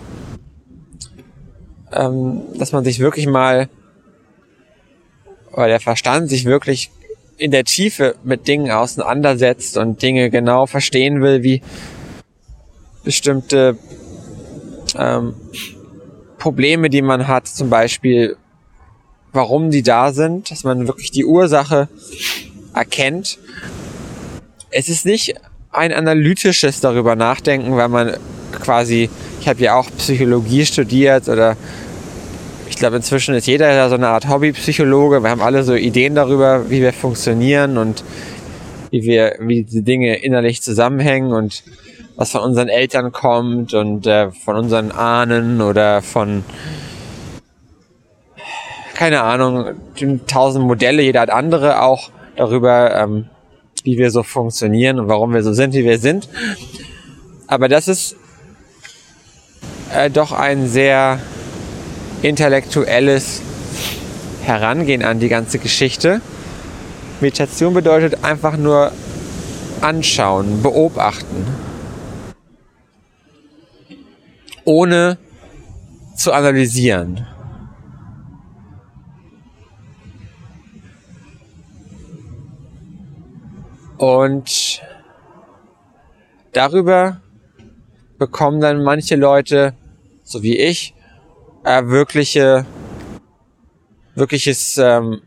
[1.92, 3.68] ähm, dass man sich wirklich mal,
[5.52, 6.90] oder der Verstand sich wirklich
[7.36, 11.62] in der Tiefe mit Dingen auseinandersetzt und Dinge genau verstehen will, wie
[13.04, 13.78] bestimmte
[14.96, 15.34] ähm,
[16.38, 18.36] Probleme, die man hat, zum Beispiel,
[19.32, 21.88] warum die da sind, dass man wirklich die Ursache
[22.74, 23.38] erkennt.
[24.70, 25.34] Es ist nicht
[25.70, 28.16] ein analytisches darüber nachdenken, weil man
[28.52, 31.56] quasi, ich habe ja auch Psychologie studiert oder
[32.68, 35.22] ich glaube inzwischen ist jeder da so eine Art Hobbypsychologe.
[35.22, 38.04] Wir haben alle so Ideen darüber, wie wir funktionieren und
[38.90, 41.62] wie wir, wie die Dinge innerlich zusammenhängen und
[42.16, 46.44] was von unseren Eltern kommt und äh, von unseren Ahnen oder von
[48.98, 49.76] keine Ahnung,
[50.26, 53.26] tausend Modelle, jeder hat andere auch darüber, ähm,
[53.84, 56.28] wie wir so funktionieren und warum wir so sind, wie wir sind.
[57.46, 58.16] Aber das ist
[59.92, 61.20] äh, doch ein sehr
[62.22, 63.42] intellektuelles
[64.42, 66.20] Herangehen an die ganze Geschichte.
[67.20, 68.92] Meditation bedeutet einfach nur
[69.80, 71.46] anschauen, beobachten,
[74.64, 75.18] ohne
[76.16, 77.26] zu analysieren.
[83.98, 84.80] Und
[86.52, 87.20] darüber
[88.18, 89.74] bekommen dann manche Leute,
[90.22, 90.94] so wie ich,
[91.64, 92.66] äh, wirkliche,
[94.14, 95.20] wirkliches ähm,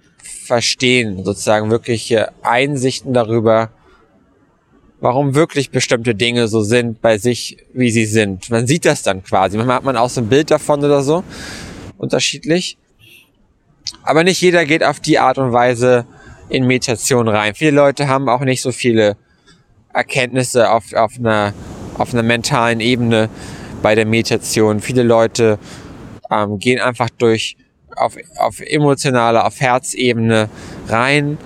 [0.45, 3.71] Verstehen, sozusagen wirkliche Einsichten darüber,
[4.99, 8.49] warum wirklich bestimmte Dinge so sind bei sich, wie sie sind.
[8.49, 9.57] Man sieht das dann quasi.
[9.57, 11.23] Manchmal hat man auch so ein Bild davon oder so,
[11.97, 12.77] unterschiedlich.
[14.03, 16.05] Aber nicht jeder geht auf die Art und Weise
[16.49, 17.55] in Meditation rein.
[17.55, 19.15] Viele Leute haben auch nicht so viele
[19.93, 21.53] Erkenntnisse auf, auf einer
[21.97, 23.29] auf einer mentalen Ebene
[23.81, 24.79] bei der Meditation.
[24.79, 25.59] Viele Leute
[26.29, 27.57] ähm, gehen einfach durch
[27.95, 30.49] auf, auf emotionale, auf Herzebene
[30.87, 31.37] rein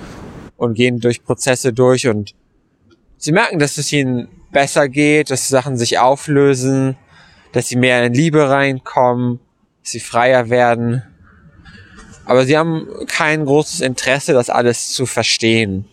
[0.58, 2.36] und gehen durch Prozesse durch und
[3.18, 6.96] sie merken, dass es ihnen besser geht, dass Sachen sich auflösen,
[7.52, 9.40] dass sie mehr in Liebe reinkommen,
[9.82, 11.04] dass sie freier werden.
[12.26, 15.86] Aber sie haben kein großes Interesse, das alles zu verstehen.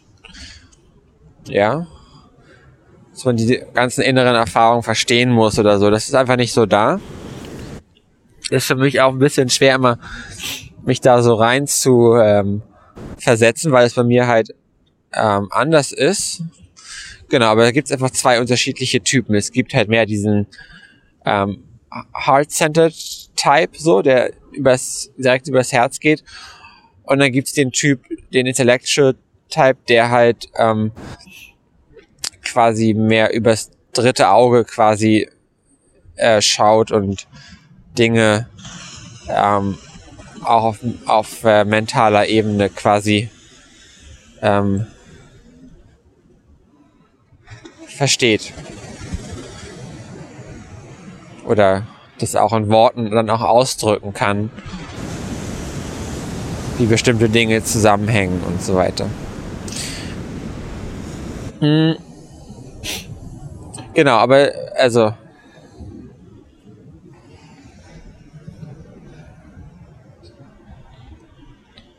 [1.47, 1.87] Ja?
[3.23, 5.91] Dass man die ganzen inneren Erfahrungen verstehen muss oder so.
[5.91, 7.01] Das ist einfach nicht so da.
[8.51, 9.99] ist für mich auch ein bisschen schwer, immer
[10.85, 12.63] mich da so rein zu ähm,
[13.19, 14.55] versetzen, weil es bei mir halt
[15.13, 16.43] ähm, anders ist.
[17.29, 19.37] Genau, aber da gibt es einfach zwei unterschiedliche Typen.
[19.37, 20.49] Es gibt halt mehr diesen
[21.25, 21.63] ähm,
[22.27, 22.95] Heart-Centered
[23.37, 26.25] Type, so, der übers, direkt übers Herz geht.
[27.05, 28.05] Und dann gibt's den Typ,
[28.35, 29.15] den Intellectual
[29.49, 30.91] Type, der halt ähm,
[32.53, 35.29] quasi mehr übers dritte Auge quasi
[36.17, 37.27] äh, schaut und
[37.99, 38.49] Dinge
[39.29, 39.79] ähm,
[40.45, 43.31] auch auf, auf äh, mentaler Ebene quasi
[44.41, 44.87] ähm,
[47.87, 48.53] versteht.
[51.45, 51.87] Oder
[52.19, 54.51] das auch in Worten dann auch ausdrücken kann,
[56.79, 59.07] wie bestimmte Dinge zusammenhängen und so weiter.
[61.61, 61.97] Mhm.
[63.95, 65.13] Genau, aber also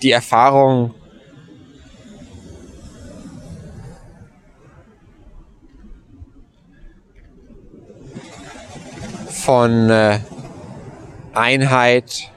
[0.02, 0.94] die Erfahrung
[9.30, 10.20] von äh,
[11.34, 12.32] Einheit,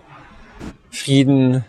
[0.90, 1.64] Frieden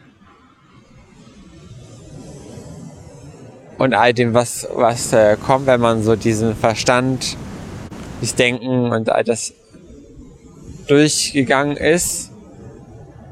[3.78, 7.38] und all dem, was, was äh, kommt, wenn man so diesen Verstand,
[8.22, 9.54] das Denken und all das
[10.88, 12.32] durchgegangen ist.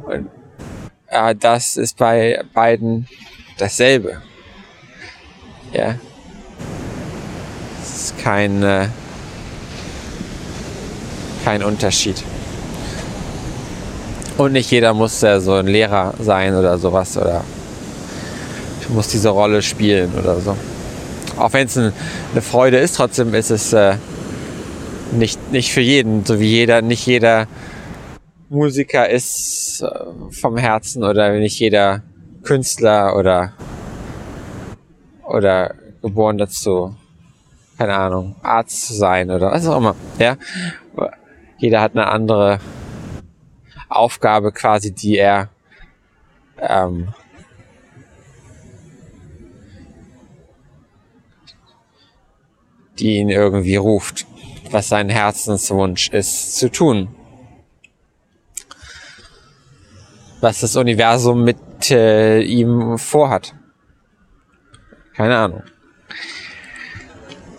[0.06, 0.30] Und
[1.08, 3.08] äh, das ist bei beiden
[3.58, 4.22] dasselbe.
[5.74, 5.96] Ja.
[7.82, 8.88] Es ist kein äh,
[11.46, 12.24] kein Unterschied.
[14.38, 17.44] Und nicht jeder muss ja so ein Lehrer sein oder sowas oder
[18.90, 20.58] muss diese Rolle spielen oder so.
[21.38, 21.94] Auch wenn es eine
[22.42, 23.96] Freude ist, trotzdem ist es äh,
[25.12, 27.48] nicht, nicht für jeden, so wie jeder, nicht jeder
[28.50, 32.04] Musiker ist äh, vom Herzen oder nicht jeder
[32.44, 33.54] Künstler oder
[35.24, 36.96] oder geboren dazu,
[37.78, 40.38] keine Ahnung, Arzt zu sein oder was auch immer, ja?
[41.58, 42.60] Jeder hat eine andere
[43.90, 45.50] Aufgabe quasi, die er
[46.60, 47.14] ähm,
[53.00, 54.26] die ihn irgendwie ruft,
[54.76, 57.08] was sein Herzenswunsch ist zu tun.
[60.42, 63.56] Was das Universum mit äh, ihm vorhat.
[65.16, 65.64] Keine Ahnung.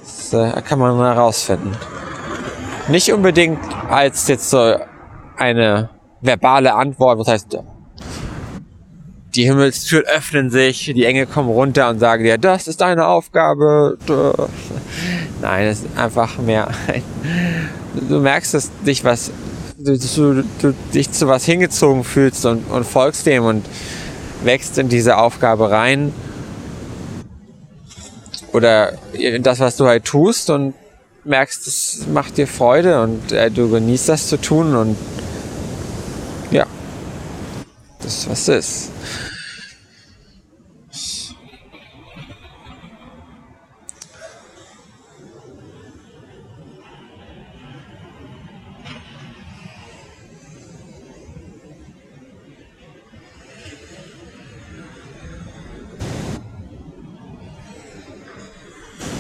[0.01, 1.75] Das äh, kann man herausfinden.
[2.89, 4.77] Nicht unbedingt als jetzt so
[5.39, 5.89] eine
[6.21, 7.59] verbale Antwort, was heißt,
[9.37, 13.99] die Himmelstüren öffnen sich, die Engel kommen runter und sagen dir, das ist deine Aufgabe.
[15.41, 16.69] Nein, es ist einfach mehr
[18.09, 19.31] du merkst es dich was,
[19.79, 23.65] du, du, du dich zu was hingezogen fühlst und, und folgst dem und
[24.45, 26.13] wächst in diese Aufgabe rein.
[28.53, 30.75] Oder in das, was du halt tust und
[31.25, 34.97] merkst, es macht dir Freude und äh, du genießt das zu tun und
[38.07, 38.91] das was ist.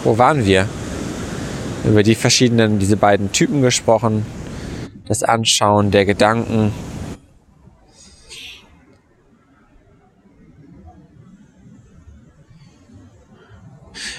[0.04, 0.68] Wo waren wir?
[1.86, 4.26] über die verschiedenen, diese beiden Typen gesprochen,
[5.06, 6.72] das Anschauen der Gedanken.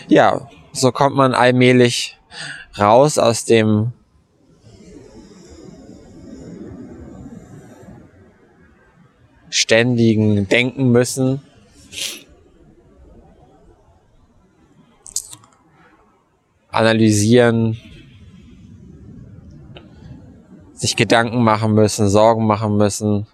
[0.08, 2.18] Ja, so kommt man allmählich
[2.80, 3.92] raus aus dem
[9.50, 11.42] ständigen Denken müssen.
[16.70, 17.78] Analysieren,
[20.74, 23.28] sich Gedanken machen müssen, Sorgen machen müssen,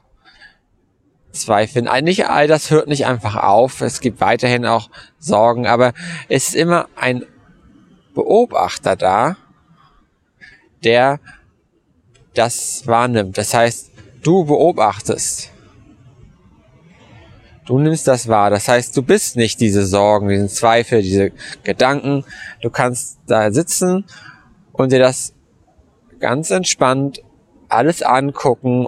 [1.33, 1.89] zweifeln.
[2.03, 3.81] Nicht all das hört nicht einfach auf.
[3.81, 5.93] Es gibt weiterhin auch Sorgen, aber
[6.29, 7.25] es ist immer ein
[8.13, 9.37] Beobachter da,
[10.83, 11.19] der
[12.33, 13.37] das wahrnimmt.
[13.37, 15.51] Das heißt, du beobachtest.
[17.65, 18.49] Du nimmst das wahr.
[18.49, 21.31] Das heißt, du bist nicht diese Sorgen, diesen Zweifel, diese
[21.63, 22.25] Gedanken.
[22.61, 24.05] Du kannst da sitzen
[24.73, 25.33] und dir das
[26.19, 27.21] ganz entspannt
[27.69, 28.87] alles angucken.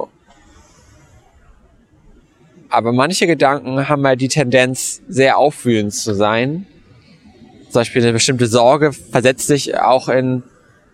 [2.69, 6.65] Aber manche Gedanken haben halt die Tendenz, sehr aufwühlend zu sein.
[7.69, 10.43] Zum Beispiel eine bestimmte Sorge versetzt sich auch in,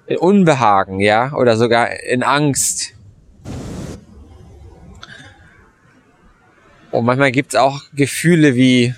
[0.08, 2.94] in Unbehagen, ja, oder sogar in Angst.
[6.92, 8.94] Und manchmal gibt's auch Gefühle wie,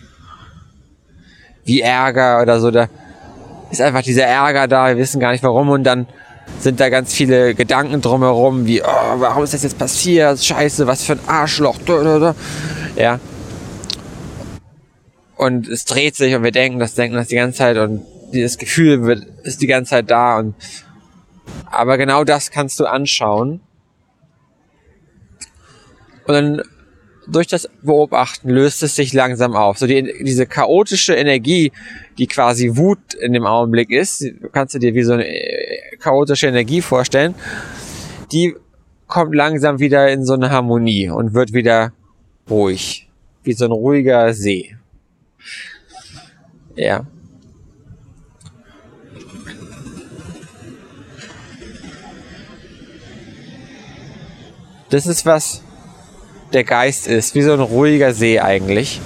[1.64, 2.72] wie Ärger oder so.
[2.72, 2.90] Da
[3.72, 5.70] ist einfach dieser Ärger da, wir wissen gar nicht warum.
[5.70, 6.08] Und dann
[6.60, 10.44] sind da ganz viele Gedanken drumherum, wie, oh, warum ist das jetzt passiert?
[10.44, 11.78] Scheiße, was für ein Arschloch.
[12.96, 13.20] Ja.
[15.36, 18.58] Und es dreht sich und wir denken das, denken das die ganze Zeit und dieses
[18.58, 20.56] Gefühl wird, ist die ganze Zeit da und
[21.66, 23.60] aber genau das kannst du anschauen.
[26.26, 26.62] Und dann
[27.28, 29.78] durch das Beobachten löst es sich langsam auf.
[29.78, 31.72] So die, diese chaotische Energie,
[32.18, 36.48] die quasi Wut in dem Augenblick ist, kannst du dir wie so eine äh, chaotische
[36.48, 37.36] Energie vorstellen,
[38.32, 38.56] die
[39.08, 41.94] kommt langsam wieder in so eine Harmonie und wird wieder
[42.50, 43.10] ruhig.
[43.44, 44.76] Wie so ein ruhiger See.
[46.76, 47.06] Ja.
[54.90, 55.63] Das ist was
[56.54, 59.02] der Geist ist, wie so ein ruhiger See eigentlich.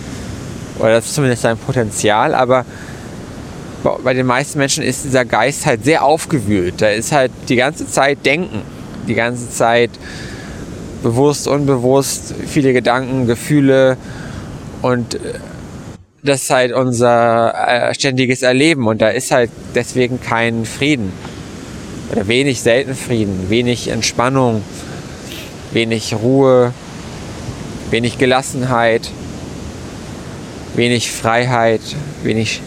[0.79, 2.65] Oder das ist zumindest sein Potenzial, aber
[4.03, 6.75] bei den meisten Menschen ist dieser Geist halt sehr aufgewühlt.
[6.81, 8.61] Da ist halt die ganze Zeit Denken,
[9.07, 9.91] die ganze Zeit
[11.01, 13.97] bewusst, unbewusst, viele Gedanken, Gefühle
[14.81, 15.19] und äh,
[16.23, 21.13] das ist halt unser äh, ständiges Erleben und da ist halt deswegen kein Frieden
[22.11, 24.63] oder wenig selten Frieden, wenig Entspannung,
[25.71, 26.73] wenig Ruhe,
[27.91, 29.09] wenig Gelassenheit,
[30.75, 31.81] wenig Freiheit,
[32.23, 32.61] wenig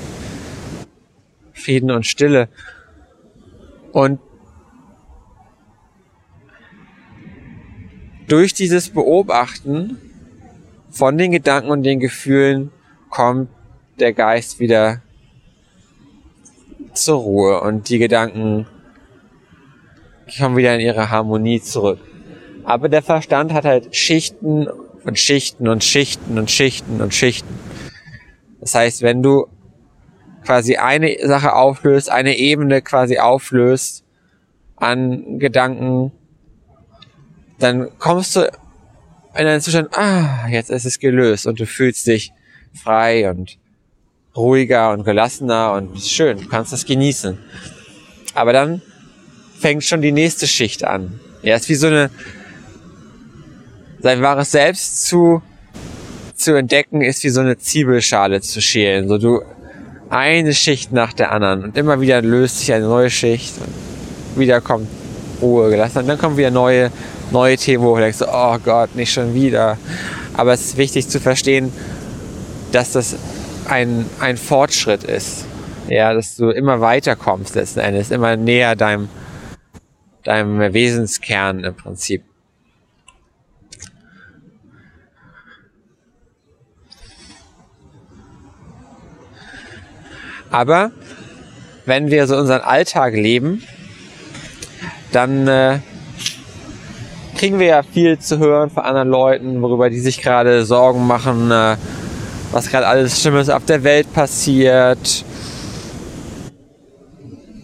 [1.52, 2.48] Frieden und Stille.
[3.92, 4.18] Und
[8.28, 9.98] durch dieses Beobachten
[10.90, 12.70] von den Gedanken und den Gefühlen
[13.10, 13.48] kommt
[13.98, 15.02] der Geist wieder
[16.94, 18.66] zur Ruhe und die Gedanken
[20.38, 21.98] kommen wieder in ihre Harmonie zurück.
[22.64, 24.68] Aber der Verstand hat halt Schichten
[25.04, 27.58] und Schichten und Schichten und Schichten und Schichten.
[28.60, 29.46] Das heißt, wenn du
[30.44, 34.04] quasi eine Sache auflöst, eine Ebene quasi auflöst
[34.76, 36.12] an Gedanken,
[37.58, 38.50] dann kommst du
[39.34, 42.32] in einen Zustand, ah, jetzt ist es gelöst und du fühlst dich
[42.74, 43.58] frei und
[44.36, 47.38] ruhiger und gelassener und schön, du kannst das genießen.
[48.34, 48.82] Aber dann
[49.58, 51.20] fängt schon die nächste Schicht an.
[51.42, 52.10] Ja, ist wie so eine,
[54.02, 55.42] sein wahres Selbst zu,
[56.34, 59.08] zu entdecken, ist wie so eine Zwiebelschale zu schälen.
[59.08, 59.42] So du
[60.08, 64.60] eine Schicht nach der anderen und immer wieder löst sich eine neue Schicht und wieder
[64.60, 64.88] kommt
[65.40, 66.90] Ruhe gelassen und dann kommen wieder neue,
[67.30, 69.78] neue Themen, wo du denkst, oh Gott, nicht schon wieder.
[70.36, 71.72] Aber es ist wichtig zu verstehen,
[72.72, 73.16] dass das
[73.68, 75.44] ein, ein Fortschritt ist.
[75.88, 79.08] Ja, dass du immer weiter kommst letzten Endes, immer näher deinem,
[80.24, 82.22] deinem Wesenskern im Prinzip.
[90.50, 90.90] Aber
[91.86, 93.62] wenn wir so unseren Alltag leben,
[95.12, 95.78] dann äh,
[97.36, 101.50] kriegen wir ja viel zu hören von anderen Leuten, worüber die sich gerade Sorgen machen,
[101.50, 101.76] äh,
[102.52, 105.24] was gerade alles Schlimmes auf der Welt passiert.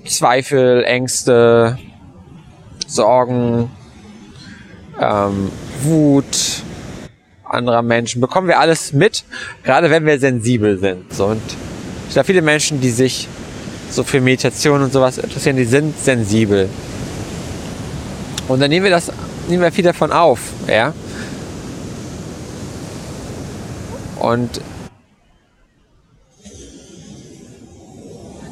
[0.05, 1.79] Zweifel, Ängste,
[2.87, 3.71] Sorgen,
[5.01, 5.51] ähm,
[5.83, 6.63] Wut
[7.49, 9.25] anderer Menschen, bekommen wir alles mit,
[9.63, 11.13] gerade wenn wir sensibel sind.
[11.13, 11.43] So, und
[12.09, 13.29] ich glaube, viele Menschen, die sich
[13.91, 16.69] so für Meditation und sowas interessieren, die sind sensibel.
[18.49, 19.11] Und dann nehmen wir das,
[19.49, 20.93] nehmen wir viel davon auf, ja.
[24.19, 24.61] Und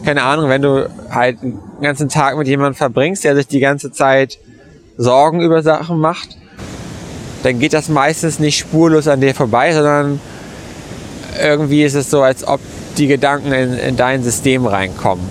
[0.05, 3.91] keine Ahnung, wenn du halt den ganzen Tag mit jemandem verbringst, der sich die ganze
[3.91, 4.39] Zeit
[4.97, 6.37] Sorgen über Sachen macht,
[7.43, 10.21] dann geht das meistens nicht spurlos an dir vorbei, sondern
[11.41, 12.61] irgendwie ist es so, als ob
[12.99, 15.25] die Gedanken in, in dein System reinkommen.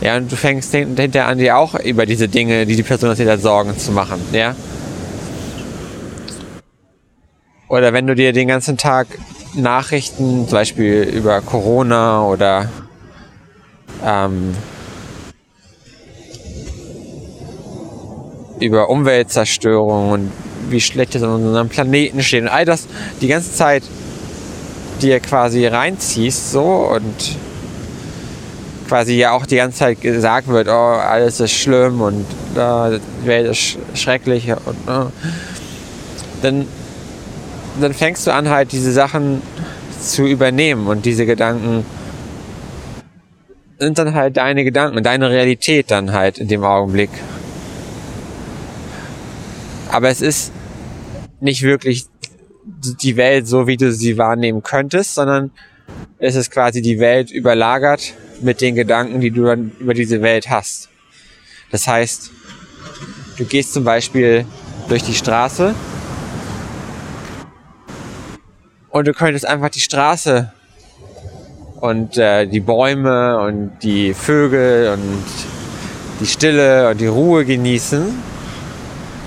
[0.00, 3.30] Ja, und du fängst hinterher an, dir auch über diese Dinge, die die Person erzählt
[3.30, 4.54] hat, Sorgen zu machen, ja.
[7.68, 9.06] Oder wenn du dir den ganzen Tag
[9.54, 12.68] Nachrichten, zum Beispiel über Corona oder
[14.04, 14.54] ähm,
[18.60, 20.32] über Umweltzerstörung und
[20.68, 22.86] wie schlecht es an unserem Planeten steht und all das
[23.20, 23.82] die ganze Zeit
[25.00, 27.36] dir quasi reinziehst so und
[28.88, 32.26] quasi ja auch die ganze Zeit gesagt wird, oh, alles ist schlimm und
[32.56, 35.10] uh, die Welt ist schrecklich und uh,
[36.42, 36.66] dann,
[37.80, 39.42] dann fängst du an halt diese Sachen
[40.00, 41.84] zu übernehmen und diese Gedanken
[43.78, 47.10] sind dann halt deine Gedanken, deine Realität dann halt in dem Augenblick.
[49.90, 50.52] Aber es ist
[51.40, 52.06] nicht wirklich
[52.92, 55.50] die Welt so, wie du sie wahrnehmen könntest, sondern
[56.18, 60.48] es ist quasi die Welt überlagert mit den Gedanken, die du dann über diese Welt
[60.50, 60.88] hast.
[61.70, 62.30] Das heißt,
[63.36, 64.44] du gehst zum Beispiel
[64.88, 65.74] durch die Straße
[68.90, 70.52] und du könntest einfach die Straße
[71.80, 75.24] und äh, die Bäume und die Vögel und
[76.20, 78.04] die Stille und die Ruhe genießen,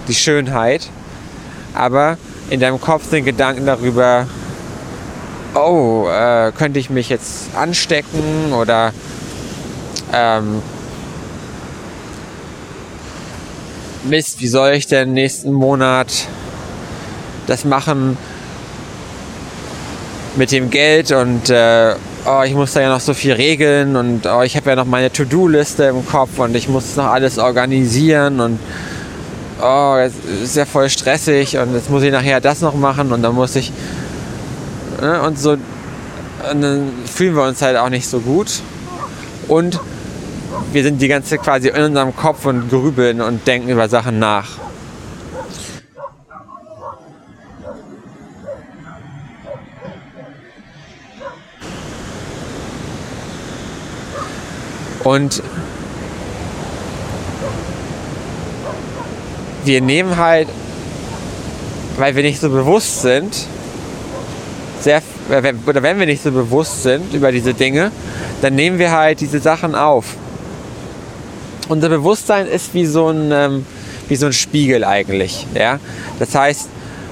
[0.08, 0.90] die Schönheit,
[1.74, 2.18] aber
[2.50, 4.28] in deinem Kopf sind Gedanken darüber,
[5.54, 8.94] oh, äh, könnte ich mich jetzt anstecken oder
[10.14, 10.62] ähm,
[14.04, 16.28] Mist, wie soll ich denn nächsten Monat
[17.48, 18.18] das machen
[20.36, 21.96] mit dem Geld und äh,
[22.26, 24.86] oh, ich muss da ja noch so viel regeln und oh, ich habe ja noch
[24.86, 28.60] meine To-Do-Liste im Kopf und ich muss noch alles organisieren und
[29.62, 33.22] oh, es ist ja voll stressig und jetzt muss ich nachher das noch machen und
[33.22, 33.72] dann muss ich
[35.02, 38.62] ne, und so und dann fühlen wir uns halt auch nicht so gut
[39.48, 39.80] und
[40.72, 44.20] wir sind die ganze Zeit quasi in unserem Kopf und grübeln und denken über Sachen
[44.20, 44.48] nach.
[55.04, 55.42] Und
[59.68, 60.48] wir nehmen halt,
[61.98, 63.36] weil wir nicht so bewusst sind,
[64.80, 67.92] sehr, oder wenn wir nicht so bewusst sind über diese Dinge,
[68.42, 70.16] dann nehmen wir halt diese Sachen auf.
[71.68, 73.66] Unser Bewusstsein ist wie so ein, ähm,
[74.08, 75.46] wie so ein Spiegel eigentlich.
[75.54, 75.80] Ja?
[76.20, 76.70] Das heißt,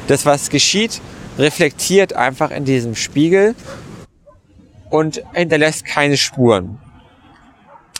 [0.08, 1.01] das, was geschieht,
[1.38, 3.56] reflektiert einfach in diesem Spiegel
[4.89, 6.78] und hinterlässt keine Spuren.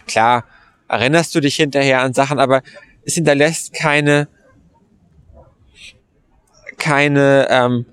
[0.08, 0.46] Klar,
[0.88, 2.62] erinnerst du dich hinterher an Sachen, aber
[3.04, 4.30] es hinterlässt keine
[6.86, 7.86] keine ähm,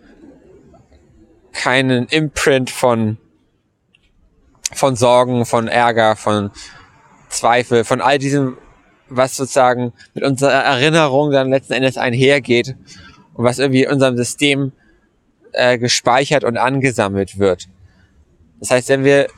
[1.55, 3.16] keinen Imprint von
[4.74, 6.51] von Sorgen, von Ärger, von
[7.30, 8.59] Zweifel, von all diesem,
[9.09, 12.76] was sozusagen mit unserer Erinnerung dann letzten Endes einhergeht
[13.32, 14.72] und was irgendwie in unserem System
[15.53, 17.68] äh, gespeichert und angesammelt wird.
[18.61, 19.28] Das heißt, wenn wir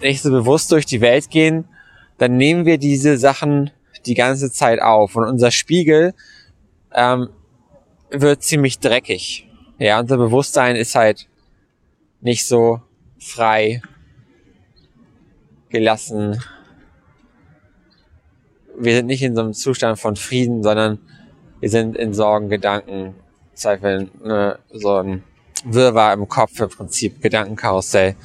[0.00, 1.66] nicht so bewusst durch die Welt gehen,
[2.16, 3.70] dann nehmen wir diese Sachen
[4.06, 6.14] die ganze Zeit auf und unser Spiegel
[6.94, 7.28] ähm,
[8.12, 9.48] wird ziemlich dreckig.
[9.78, 11.28] Ja, unser Bewusstsein ist halt
[12.20, 12.80] nicht so
[13.18, 13.82] frei,
[15.70, 16.40] gelassen,
[18.78, 20.98] wir sind nicht in so einem Zustand von Frieden, sondern
[21.60, 23.14] wir sind in Sorgen, Gedanken,
[23.54, 25.22] Zweifeln, ne, so ein
[25.64, 28.16] Wirrwarr im Kopf im Prinzip, Gedankenkarussell.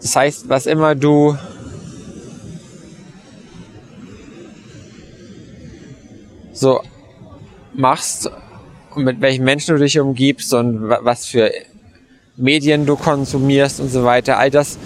[0.00, 1.36] Das heißt, was immer du
[6.62, 6.80] so
[7.74, 8.30] machst
[8.94, 11.50] und mit welchen Menschen du dich umgibst und was für
[12.36, 14.38] Medien du konsumierst und so weiter.
[14.38, 14.78] All das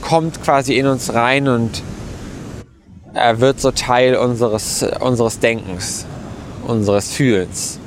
[0.00, 1.82] kommt quasi in uns rein und
[3.14, 6.04] er wird so Teil unseres, unseres Denkens,
[6.66, 7.80] unseres Fühlens.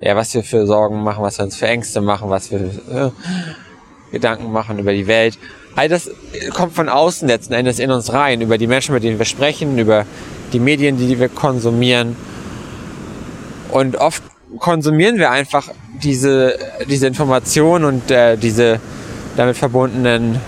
[0.00, 3.10] Ja, was wir für Sorgen machen, was wir uns für Ängste machen, was wir äh,
[4.12, 5.38] Gedanken machen über die Welt.
[5.76, 6.10] All das
[6.52, 9.78] kommt von außen letzten Endes in uns rein, über die Menschen, mit denen wir sprechen,
[9.78, 10.06] über
[10.52, 12.16] die Medien, die wir konsumieren.
[13.70, 14.22] Und oft
[14.58, 15.68] konsumieren wir einfach
[16.02, 18.80] diese, diese Information und äh, diese
[19.36, 20.38] damit verbundenen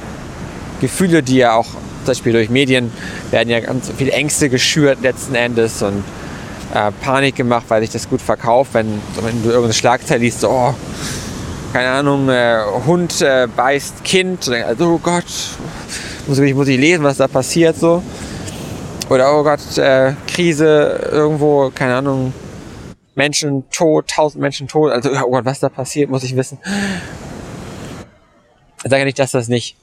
[0.81, 2.93] Gefühle, die ja auch zum Beispiel durch Medien
[3.31, 6.05] werden ja ganz viele Ängste geschürt letzten Endes und
[6.75, 10.51] äh, Panik gemacht, weil sich das gut verkauft, wenn, wenn du irgendeine Schlagzeile liest, so,
[10.51, 10.75] oh,
[11.73, 15.25] keine Ahnung, äh, Hund äh, beißt Kind, also, oh Gott,
[16.27, 18.03] muss ich, muss ich lesen, was da passiert so.
[19.11, 22.33] Oder oh Gott, äh, Krise irgendwo, keine Ahnung,
[23.15, 24.93] Menschen tot, tausend Menschen tot.
[24.93, 26.59] Also, oh Gott, was da passiert, muss ich wissen.
[28.83, 29.77] Ich sage nicht, dass das nicht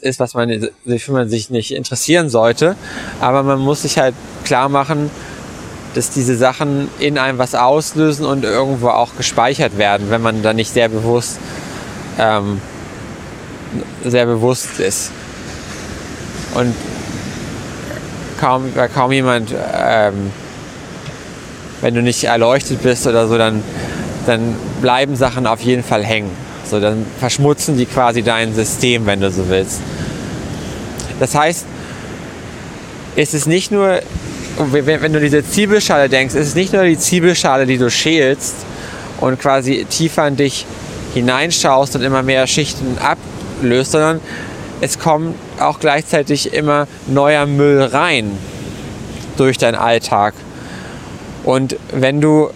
[0.00, 0.68] ist, was man,
[0.98, 2.76] für man sich nicht interessieren sollte.
[3.20, 4.14] Aber man muss sich halt
[4.44, 5.10] klar machen,
[5.94, 10.52] dass diese Sachen in einem was auslösen und irgendwo auch gespeichert werden, wenn man da
[10.52, 11.38] nicht sehr bewusst,
[12.18, 12.60] ähm,
[14.04, 15.10] sehr bewusst ist.
[16.54, 16.74] Und
[18.38, 20.30] kaum, kaum jemand ähm,
[21.80, 23.62] wenn du nicht erleuchtet bist oder so, dann,
[24.26, 26.30] dann bleiben Sachen auf jeden Fall hängen.
[26.68, 29.80] So, dann verschmutzen die quasi dein System, wenn du so willst.
[31.20, 31.66] Das heißt,
[33.16, 34.00] es ist nicht nur,
[34.58, 38.54] wenn du diese Zwiebelschale denkst, es ist nicht nur die Zwiebelschale, die du schälst
[39.20, 40.66] und quasi tiefer in dich
[41.14, 44.20] hineinschaust und immer mehr Schichten ablöst, sondern
[44.80, 48.36] es kommt auch gleichzeitig immer neuer Müll rein.
[49.36, 50.34] durch deinen Alltag.
[51.44, 52.50] Und wenn du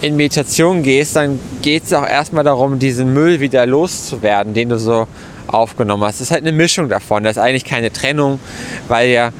[0.00, 4.78] in Meditation gehst, dann geht es auch erstmal darum, diesen Müll wieder loszuwerden, den du
[4.78, 5.06] so
[5.46, 6.16] aufgenommen hast.
[6.16, 7.24] Es ist halt eine Mischung davon.
[7.24, 8.40] Das ist eigentlich keine Trennung,
[8.88, 9.32] weil ja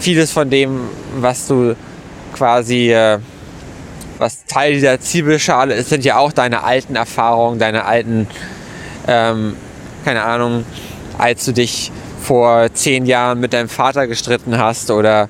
[0.00, 0.80] vieles von dem,
[1.16, 1.76] was du
[2.34, 3.18] quasi, äh,
[4.18, 8.26] was Teil dieser Zwiebelschale ist, sind ja auch deine alten Erfahrungen, deine alten,
[9.06, 9.56] ähm,
[10.04, 10.64] keine Ahnung,
[11.18, 11.90] als du dich
[12.22, 15.28] vor zehn Jahren mit deinem Vater gestritten hast oder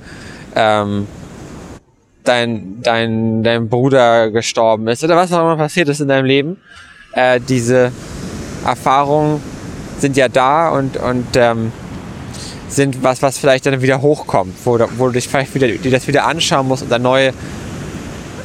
[0.54, 1.06] ähm,
[2.24, 6.56] dein, dein, dein Bruder gestorben ist oder was auch immer passiert ist in deinem Leben.
[7.12, 7.92] Äh, diese
[8.64, 9.40] Erfahrungen
[9.98, 11.72] sind ja da und, und ähm,
[12.68, 16.08] sind was, was vielleicht dann wieder hochkommt, wo, wo du dich vielleicht wieder, dir das
[16.08, 17.32] wieder anschauen musst und dann neue,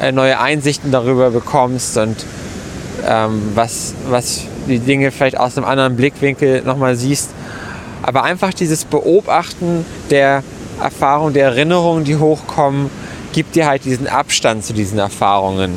[0.02, 2.26] äh, neue Einsichten darüber bekommst und
[3.08, 7.32] ähm, was, was die Dinge vielleicht aus einem anderen Blickwinkel nochmal siehst.
[8.02, 10.44] Aber einfach dieses Beobachten der
[10.82, 12.90] Erfahrung, der Erinnerungen, die hochkommen,
[13.34, 15.74] gibt dir halt diesen Abstand zu diesen Erfahrungen.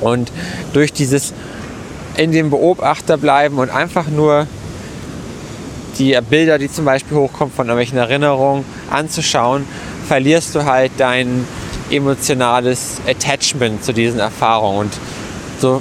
[0.00, 0.32] Und
[0.72, 1.32] durch dieses
[2.16, 4.46] in dem Beobachter bleiben und einfach nur
[5.98, 9.66] die Bilder, die zum Beispiel hochkommen von irgendwelchen Erinnerungen anzuschauen,
[10.06, 11.46] verlierst du halt dein
[11.90, 14.80] emotionales Attachment zu diesen Erfahrungen.
[14.80, 14.92] Und
[15.60, 15.80] so,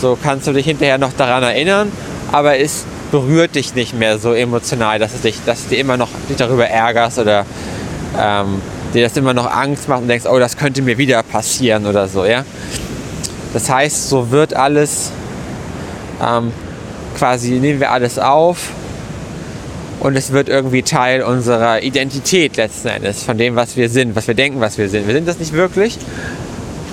[0.00, 1.92] so kannst du dich hinterher noch daran erinnern,
[2.32, 5.96] aber es berührt dich nicht mehr so emotional, dass, es dich, dass du dir immer
[5.96, 7.44] noch dich darüber ärgerst oder
[8.18, 8.62] ähm,
[8.94, 12.08] dir das immer noch Angst macht und denkst, oh, das könnte mir wieder passieren oder
[12.08, 12.44] so, ja.
[13.52, 15.10] Das heißt, so wird alles
[16.22, 16.52] ähm,
[17.18, 18.70] quasi, nehmen wir alles auf
[20.00, 24.28] und es wird irgendwie Teil unserer Identität letzten Endes, von dem, was wir sind, was
[24.28, 25.06] wir denken, was wir sind.
[25.06, 25.98] Wir sind das nicht wirklich.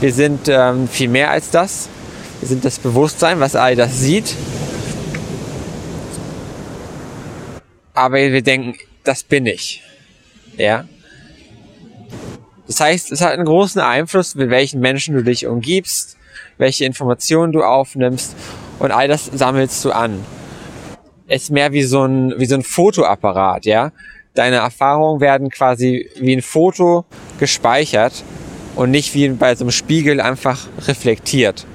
[0.01, 1.89] Wir sind ähm, viel mehr als das.
[2.39, 4.35] Wir sind das Bewusstsein, was all das sieht.
[7.93, 9.81] Aber wir denken, das bin ich.
[10.57, 10.85] Ja.
[12.67, 16.17] Das heißt, es hat einen großen Einfluss, mit welchen Menschen du dich umgibst,
[16.57, 18.35] welche Informationen du aufnimmst
[18.79, 20.23] und all das sammelst du an.
[21.27, 23.91] Es ist mehr wie so ein, wie so ein Fotoapparat, ja.
[24.33, 27.05] Deine Erfahrungen werden quasi wie ein Foto
[27.39, 28.23] gespeichert
[28.75, 31.65] und nicht wie bei so einem Spiegel einfach reflektiert.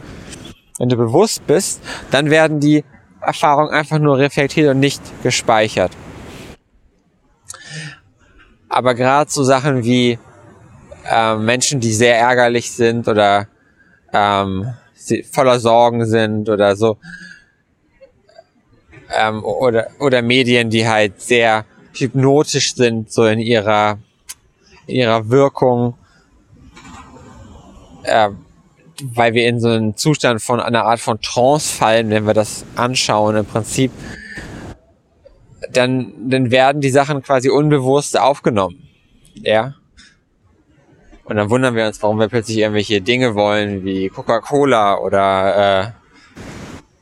[0.82, 1.80] Wenn du bewusst bist,
[2.10, 2.82] dann werden die
[3.20, 5.92] Erfahrungen einfach nur reflektiert und nicht gespeichert.
[8.68, 10.18] Aber gerade so Sachen wie
[11.08, 13.46] äh, Menschen, die sehr ärgerlich sind oder
[14.12, 14.74] ähm,
[15.30, 16.96] voller Sorgen sind oder so.
[19.16, 21.64] Ähm, oder, oder Medien, die halt sehr
[21.94, 23.98] hypnotisch sind, so in ihrer,
[24.88, 25.94] in ihrer Wirkung,
[28.02, 28.30] äh,
[29.02, 32.64] weil wir in so einen Zustand von einer Art von Trance fallen, wenn wir das
[32.76, 33.90] anschauen im Prinzip,
[35.72, 38.82] dann, dann werden die Sachen quasi unbewusst aufgenommen.
[39.34, 39.74] Ja.
[41.24, 46.36] Und dann wundern wir uns, warum wir plötzlich irgendwelche Dinge wollen, wie Coca-Cola oder, äh,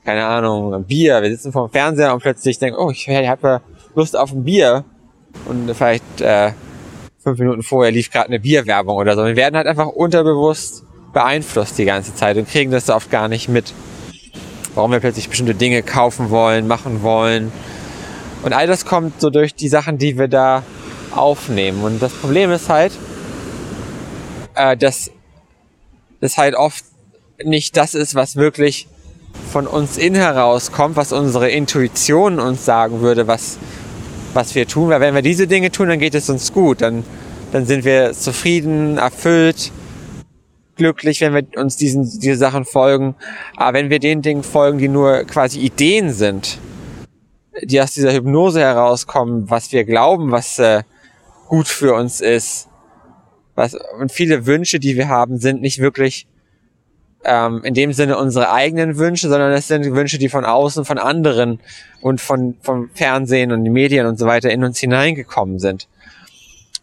[0.05, 1.23] keine Ahnung, Bier.
[1.23, 3.63] Wir sitzen vor dem Fernseher und plötzlich denken, oh, ich habe
[3.95, 4.85] Lust auf ein Bier.
[5.47, 6.53] Und vielleicht äh,
[7.19, 9.25] fünf Minuten vorher lief gerade eine Bierwerbung oder so.
[9.25, 13.49] Wir werden halt einfach unterbewusst beeinflusst die ganze Zeit und kriegen das oft gar nicht
[13.49, 13.73] mit.
[14.75, 17.53] Warum wir plötzlich bestimmte Dinge kaufen wollen, machen wollen.
[18.43, 20.63] Und all das kommt so durch die Sachen, die wir da
[21.11, 21.83] aufnehmen.
[21.83, 22.93] Und das Problem ist halt,
[24.55, 25.11] äh, dass
[26.21, 26.85] das halt oft
[27.43, 28.87] nicht das ist, was wirklich
[29.53, 33.59] von uns in herauskommt, was unsere Intuition uns sagen würde, was,
[34.35, 34.91] was wir tun.
[34.91, 36.81] Weil wenn wir diese Dinge tun, dann geht es uns gut.
[36.81, 37.05] Dann,
[37.53, 39.73] dann sind wir zufrieden, erfüllt,
[40.81, 43.15] glücklich, wenn wir uns diesen, diese Sachen folgen.
[43.55, 46.59] Aber wenn wir den Dingen folgen, die nur quasi Ideen sind,
[47.63, 50.83] die aus dieser Hypnose herauskommen, was wir glauben, was äh,
[51.49, 52.69] gut für uns ist,
[53.55, 56.27] was, und viele Wünsche, die wir haben, sind nicht wirklich
[57.25, 60.97] ähm, in dem Sinne unsere eigenen Wünsche, sondern es sind Wünsche, die von außen, von
[60.97, 61.61] anderen
[62.01, 65.89] und von vom Fernsehen und den Medien und so weiter in uns hineingekommen sind.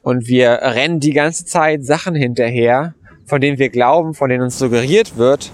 [0.03, 2.93] Und wir rennen die ganze Zeit Sachen hinterher,
[3.27, 5.51] von denen wir glauben, von denen uns suggeriert wird,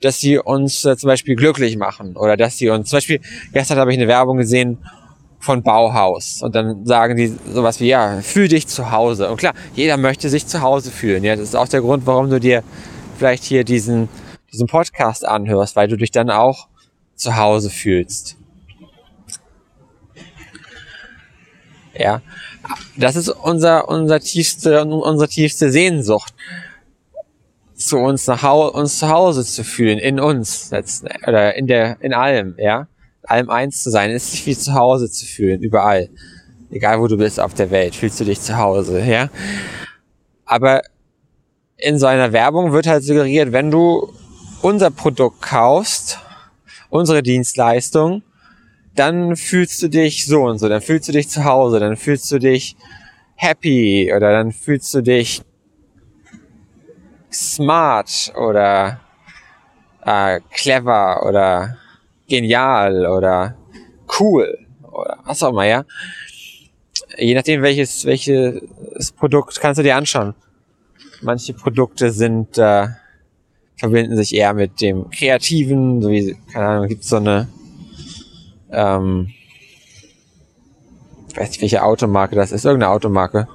[0.00, 3.20] dass sie uns äh, zum Beispiel glücklich machen oder dass sie uns, zum Beispiel,
[3.52, 4.78] gestern habe ich eine Werbung gesehen,
[5.44, 6.40] von Bauhaus.
[6.42, 9.30] Und dann sagen die sowas wie, ja, fühl dich zu Hause.
[9.30, 11.22] Und klar, jeder möchte sich zu Hause fühlen.
[11.22, 12.64] Ja, das ist auch der Grund, warum du dir
[13.18, 14.08] vielleicht hier diesen,
[14.52, 16.68] diesen Podcast anhörst, weil du dich dann auch
[17.14, 18.36] zu Hause fühlst.
[21.96, 22.22] Ja,
[22.96, 26.34] das ist unser, unser tiefste, unsere tiefste Sehnsucht,
[27.86, 30.70] zu uns nach Hause, uns zu Hause zu fühlen, in uns,
[31.26, 32.88] oder in der, in allem, ja
[33.26, 36.08] allem eins zu sein, ist sich wie zu Hause zu fühlen, überall.
[36.70, 39.30] Egal wo du bist auf der Welt, fühlst du dich zu Hause, ja.
[40.44, 40.82] Aber
[41.76, 44.12] in so einer Werbung wird halt suggeriert, wenn du
[44.62, 46.18] unser Produkt kaufst,
[46.90, 48.22] unsere Dienstleistung,
[48.94, 52.30] dann fühlst du dich so und so, dann fühlst du dich zu Hause, dann fühlst
[52.30, 52.76] du dich
[53.34, 55.42] happy oder dann fühlst du dich
[57.34, 59.00] smart oder
[60.04, 61.76] äh, clever oder
[62.28, 63.56] genial oder
[64.18, 65.84] cool oder was auch immer, ja.
[67.18, 70.34] Je nachdem welches, welches Produkt kannst du dir anschauen.
[71.22, 72.88] Manche Produkte sind, äh,
[73.76, 77.48] verbinden sich eher mit dem Kreativen, so wie, keine Ahnung, gibt so eine,
[78.70, 79.32] ähm,
[81.34, 83.48] weiß nicht, welche Automarke das ist, irgendeine Automarke.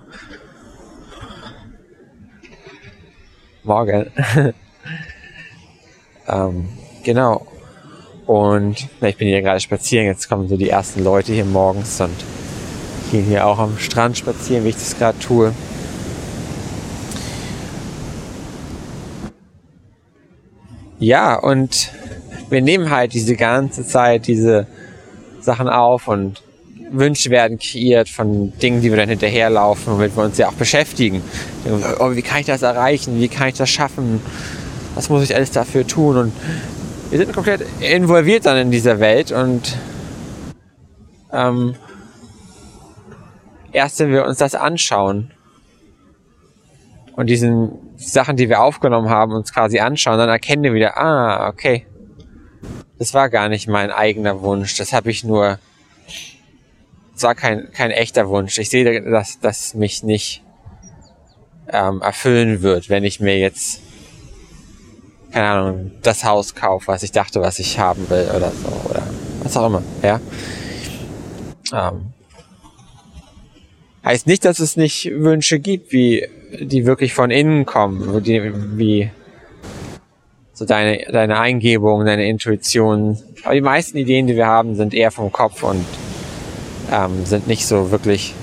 [3.63, 4.11] Morgen.
[6.27, 6.69] ähm,
[7.03, 7.45] genau.
[8.25, 11.99] Und na, ich bin hier gerade spazieren, jetzt kommen so die ersten Leute hier morgens
[11.99, 12.15] und
[13.11, 15.53] gehen hier auch am Strand spazieren, wie ich das gerade tue.
[20.99, 21.91] Ja, und
[22.49, 24.67] wir nehmen halt diese ganze Zeit diese
[25.39, 26.41] Sachen auf und
[26.91, 31.21] Wünsche werden kreiert von Dingen, die wir dann hinterherlaufen, womit wir uns ja auch beschäftigen.
[31.99, 33.19] Oh, wie kann ich das erreichen?
[33.19, 34.21] Wie kann ich das schaffen?
[34.95, 36.17] Was muss ich alles dafür tun?
[36.17, 36.33] Und
[37.09, 39.75] wir sind komplett involviert dann in dieser Welt und
[41.31, 41.75] ähm,
[43.71, 45.31] erst wenn wir uns das anschauen
[47.15, 51.49] und diesen Sachen, die wir aufgenommen haben, uns quasi anschauen, dann erkennen wir wieder, ah,
[51.49, 51.85] okay,
[52.97, 55.59] das war gar nicht mein eigener Wunsch, das habe ich nur,
[57.19, 58.57] das war kein, kein echter Wunsch.
[58.59, 60.41] Ich sehe, dass das mich nicht
[61.69, 63.81] ähm, erfüllen wird, wenn ich mir jetzt
[65.33, 69.03] keine Ahnung, das Haus kaufe, was ich dachte, was ich haben will oder so oder
[69.43, 70.21] was auch immer, ja.
[71.73, 72.13] Ähm,
[74.05, 76.25] heißt nicht, dass es nicht Wünsche gibt, wie
[76.57, 79.11] die wirklich von innen kommen, die, wie
[80.53, 83.19] so deine deine Eingebung, deine Intuition.
[83.43, 85.85] Aber die meisten Ideen, die wir haben, sind eher vom Kopf und
[86.91, 88.33] ähm, sind nicht so wirklich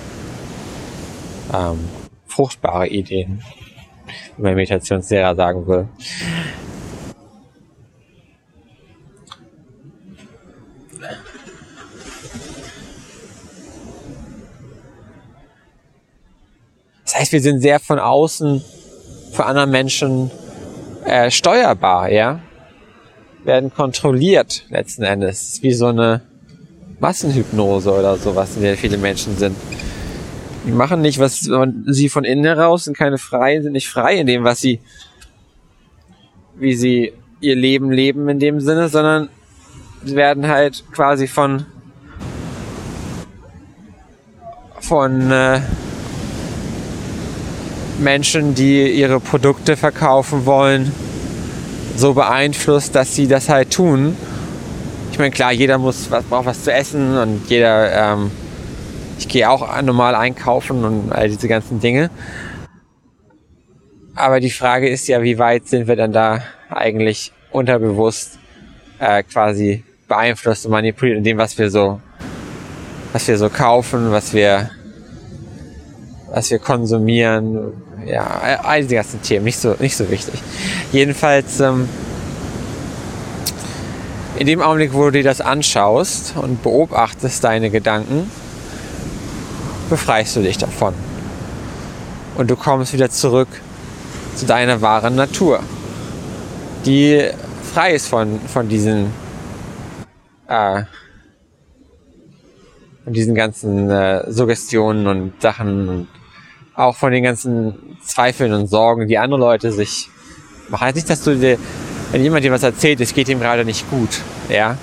[1.52, 1.78] ähm,
[2.26, 3.42] fruchtbare Ideen,
[4.36, 5.88] wie mein Meditationslehrer sagen will.
[17.04, 18.62] Das heißt, wir sind sehr von außen,
[19.32, 20.30] von anderen Menschen
[21.04, 22.40] äh, steuerbar, ja.
[23.44, 25.62] Werden kontrolliert letzten Endes.
[25.62, 26.22] Wie so eine
[27.00, 29.56] Massenhypnose oder sowas, in der viele Menschen sind.
[30.66, 31.48] Die machen nicht, was
[31.86, 34.80] sie von innen heraus sind keine freien, sind nicht frei in dem, was sie,
[36.56, 39.28] wie sie ihr Leben leben in dem Sinne, sondern
[40.04, 41.66] sie werden halt quasi von
[44.80, 45.60] von äh,
[47.98, 50.92] Menschen, die ihre Produkte verkaufen wollen,
[51.96, 54.16] so beeinflusst, dass sie das halt tun.
[55.16, 58.30] Ich meine, klar, jeder muss was braucht was zu essen und jeder, ähm,
[59.18, 62.10] ich gehe auch normal einkaufen und all diese ganzen Dinge.
[64.14, 68.38] Aber die Frage ist ja, wie weit sind wir dann da eigentlich unterbewusst
[68.98, 71.98] äh, quasi beeinflusst und manipuliert in dem, was wir so,
[73.14, 74.68] was wir so kaufen, was wir,
[76.30, 77.72] was wir konsumieren,
[78.04, 80.42] ja, all diese ganzen Themen, nicht so, nicht so wichtig.
[80.92, 81.88] Jedenfalls, ähm,
[84.38, 88.30] in dem Augenblick, wo du dir das anschaust und beobachtest deine Gedanken,
[89.88, 90.94] befreist du dich davon.
[92.36, 93.48] Und du kommst wieder zurück
[94.34, 95.60] zu deiner wahren Natur,
[96.84, 97.30] die
[97.72, 99.10] frei ist von, von diesen,
[100.48, 100.82] äh,
[103.04, 106.08] von diesen ganzen äh, Suggestionen und Sachen und
[106.74, 110.10] auch von den ganzen Zweifeln und Sorgen, die andere Leute sich
[110.68, 110.94] machen.
[110.94, 111.58] Nicht, dass du dir,
[112.12, 114.76] wenn jemand dir was erzählt, es geht ihm gerade nicht gut, ja,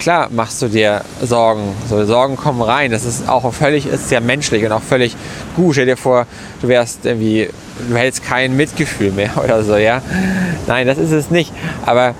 [0.00, 1.74] klar machst du dir Sorgen.
[1.88, 2.90] So Sorgen kommen rein.
[2.90, 5.14] Das ist auch völlig, ist ja menschlich und auch völlig
[5.54, 5.74] gut.
[5.74, 6.26] Stell dir vor,
[6.62, 7.48] du wärst irgendwie,
[7.88, 10.02] du hältst kein Mitgefühl mehr oder so, ja.
[10.66, 11.52] Nein, das ist es nicht.
[11.84, 12.14] Aber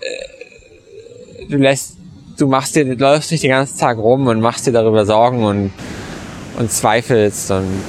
[0.00, 1.96] äh, du lässt,
[2.36, 5.44] du machst dir, du läufst nicht den ganzen Tag rum und machst dir darüber Sorgen
[5.44, 5.70] und
[6.56, 7.82] und zweifelst und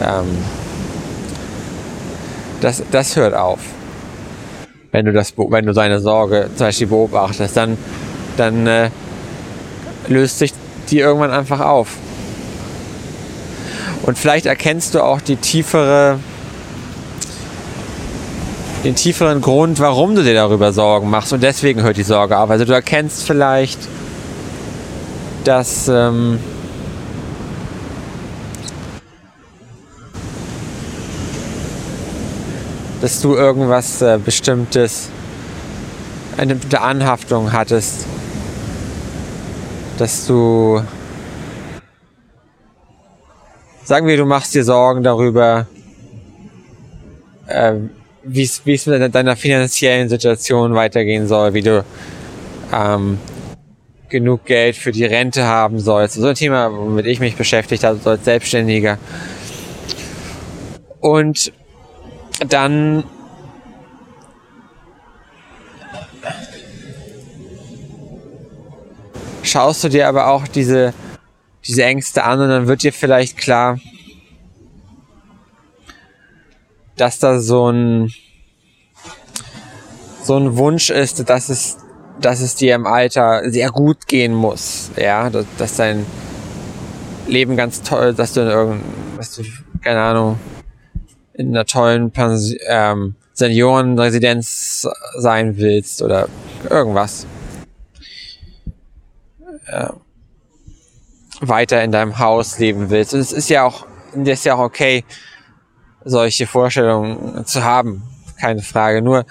[0.00, 0.38] ähm,
[2.60, 3.58] das, das hört auf.
[4.92, 7.78] Wenn du das, wenn du seine Sorge zum Beispiel beobachtest, dann,
[8.36, 8.90] dann äh,
[10.08, 10.52] löst sich
[10.90, 11.96] die irgendwann einfach auf.
[14.02, 16.18] Und vielleicht erkennst du auch die tiefere,
[18.82, 22.50] den tieferen Grund, warum du dir darüber Sorgen machst und deswegen hört die Sorge auf.
[22.50, 23.78] Also du erkennst vielleicht,
[25.44, 26.38] dass ähm,
[33.00, 35.08] dass du irgendwas äh, Bestimmtes,
[36.36, 38.06] eine bestimmte Anhaftung hattest,
[39.98, 40.82] dass du,
[43.84, 45.66] sagen wir, du machst dir Sorgen darüber,
[47.46, 47.74] äh,
[48.22, 51.84] wie es mit deiner finanziellen Situation weitergehen soll, wie du
[52.72, 53.18] ähm,
[54.10, 56.16] genug Geld für die Rente haben sollst.
[56.16, 58.98] So ein Thema, womit ich mich beschäftigt habe, so als Selbstständiger.
[61.00, 61.52] Und
[62.48, 63.04] dann
[69.42, 70.94] schaust du dir aber auch diese,
[71.66, 73.78] diese Ängste an und dann wird dir vielleicht klar,
[76.96, 78.12] dass da so ein,
[80.22, 81.78] so ein Wunsch ist, dass es,
[82.20, 86.06] dass es dir im Alter sehr gut gehen muss, ja, dass, dass dein
[87.26, 88.82] Leben ganz toll, dass du in irgendein,
[89.16, 89.42] dass du,
[89.82, 90.38] keine Ahnung,
[91.40, 94.86] in einer tollen Pension, ähm, Seniorenresidenz
[95.16, 96.28] sein willst oder
[96.68, 97.26] irgendwas.
[99.66, 99.88] Äh,
[101.40, 103.14] weiter in deinem Haus leben willst.
[103.14, 105.04] Und es ist ja auch, das ist ja auch okay,
[106.04, 108.02] solche Vorstellungen zu haben.
[108.38, 109.00] Keine Frage.
[109.00, 109.24] Nur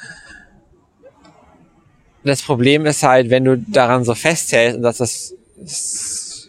[2.23, 5.35] das Problem ist halt, wenn du daran so festhältst und dass das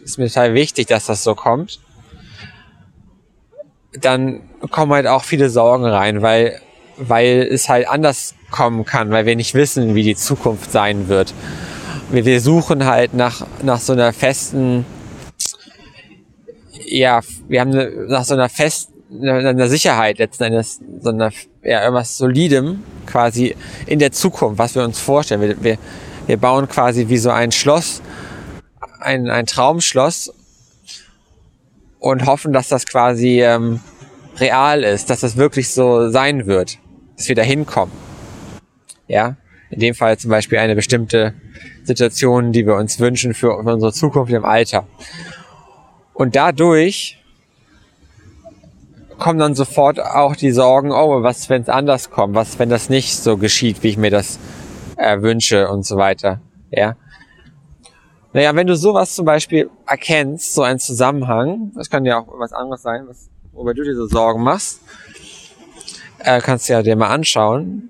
[0.03, 1.79] ist mir total wichtig, dass das so kommt,
[3.99, 6.59] dann kommen halt auch viele Sorgen rein, weil,
[6.97, 11.33] weil es halt anders kommen kann, weil wir nicht wissen, wie die Zukunft sein wird.
[12.11, 14.85] Wir, wir suchen halt nach, nach so einer festen,
[16.85, 18.91] ja, wir haben eine, nach so einer festen,
[19.27, 21.31] einer Sicherheit letzten Endes, so einer,
[21.63, 23.55] ja, irgendwas Solidem quasi
[23.87, 25.41] in der Zukunft, was wir uns vorstellen.
[25.41, 25.77] Wir, wir,
[26.27, 28.01] wir bauen quasi wie so ein Schloss,
[29.01, 30.31] ein, ein Traumschloss
[32.01, 33.79] und hoffen, dass das quasi ähm,
[34.37, 36.79] real ist, dass das wirklich so sein wird,
[37.15, 37.93] dass wir da hinkommen.
[39.07, 39.37] Ja,
[39.69, 41.35] in dem Fall zum Beispiel eine bestimmte
[41.83, 44.87] Situation, die wir uns wünschen für unsere Zukunft im Alter.
[46.13, 47.19] Und dadurch
[49.19, 52.89] kommen dann sofort auch die Sorgen, oh, was, wenn es anders kommt, was, wenn das
[52.89, 54.39] nicht so geschieht, wie ich mir das
[54.97, 56.41] äh, wünsche und so weiter.
[56.71, 56.95] Ja.
[58.33, 62.53] Naja, wenn du sowas zum Beispiel erkennst, so einen Zusammenhang, das kann ja auch was
[62.53, 64.79] anderes sein, was, worüber du dir so Sorgen machst,
[66.19, 67.89] äh, kannst du ja dir mal anschauen.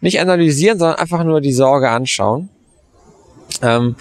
[0.00, 2.48] Nicht analysieren, sondern einfach nur die Sorge anschauen.
[3.62, 3.96] Ähm,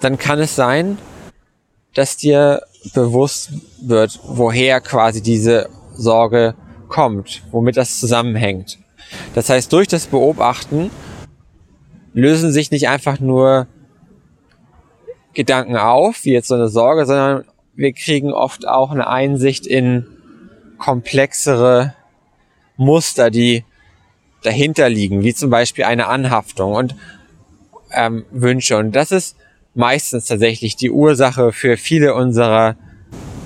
[0.00, 0.98] dann kann es sein,
[1.94, 2.62] dass dir
[2.94, 3.52] bewusst
[3.82, 6.54] wird, woher quasi diese Sorge
[6.88, 8.78] kommt, womit das zusammenhängt.
[9.34, 10.90] Das heißt, durch das Beobachten
[12.12, 13.66] lösen sich nicht einfach nur
[15.34, 20.06] Gedanken auf, wie jetzt so eine Sorge, sondern wir kriegen oft auch eine Einsicht in
[20.78, 21.94] komplexere
[22.76, 23.64] Muster, die
[24.42, 26.94] dahinter liegen, wie zum Beispiel eine Anhaftung und
[27.92, 28.76] ähm, Wünsche.
[28.76, 29.36] Und das ist
[29.74, 32.76] meistens tatsächlich die Ursache für viele unserer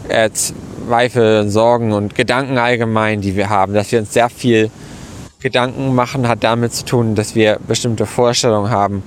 [0.09, 4.71] äh, Zweifel, Sorgen und Gedanken allgemein, die wir haben, dass wir uns sehr viel
[5.41, 9.03] Gedanken machen, hat damit zu tun, dass wir bestimmte Vorstellungen haben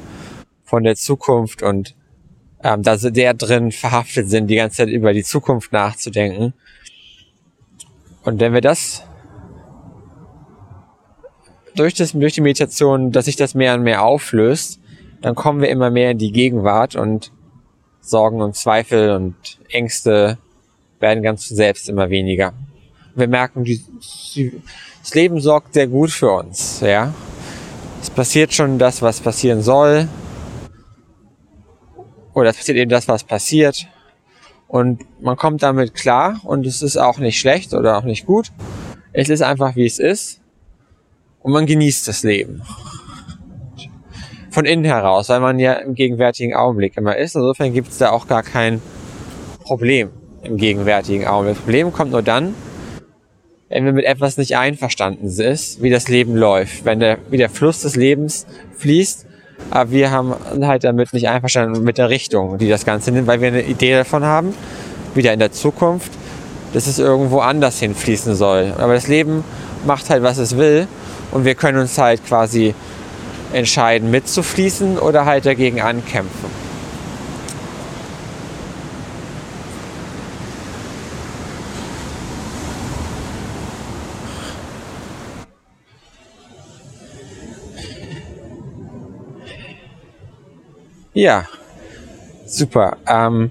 [0.63, 1.95] von der Zukunft und
[2.65, 6.53] ähm, da sehr drin verhaftet sind, die ganze Zeit über die Zukunft nachzudenken.
[8.23, 9.03] Und wenn wir das
[11.75, 14.79] durch, das, durch die Meditation, dass sich das mehr und mehr auflöst,
[15.21, 17.31] dann kommen wir immer mehr in die Gegenwart und
[18.01, 19.35] Sorgen und Zweifel und
[19.69, 20.39] Ängste
[20.99, 22.53] werden ganz selbst immer weniger.
[23.13, 23.83] Wir merken, die,
[24.33, 24.59] die,
[25.01, 27.13] das Leben sorgt sehr gut für uns, ja.
[28.01, 30.07] Es passiert schon das, was passieren soll.
[32.35, 33.87] Oder es passiert eben das, was passiert.
[34.67, 38.51] Und man kommt damit klar und es ist auch nicht schlecht oder auch nicht gut.
[39.13, 40.41] Es ist einfach, wie es ist.
[41.41, 42.61] Und man genießt das Leben.
[44.51, 47.35] Von innen heraus, weil man ja im gegenwärtigen Augenblick immer ist.
[47.35, 48.81] Insofern gibt es da auch gar kein
[49.63, 50.09] Problem
[50.43, 51.55] im gegenwärtigen Augenblick.
[51.55, 52.53] Das Problem kommt nur dann,
[53.69, 57.49] wenn wir mit etwas nicht einverstanden sind, wie das Leben läuft, wenn der, wie der
[57.49, 58.45] Fluss des Lebens
[58.77, 59.25] fließt,
[59.71, 63.41] aber wir haben halt damit nicht einverstanden mit der Richtung, die das Ganze nimmt, weil
[63.41, 64.53] wir eine Idee davon haben,
[65.13, 66.11] wieder in der Zukunft,
[66.73, 68.73] dass es irgendwo anders hinfließen soll.
[68.77, 69.43] Aber das Leben
[69.85, 70.87] macht halt, was es will
[71.31, 72.73] und wir können uns halt quasi
[73.53, 76.64] entscheiden, mitzufließen oder halt dagegen ankämpfen.
[91.15, 91.45] Ja,
[92.45, 92.97] super.
[93.07, 93.49] Ähm,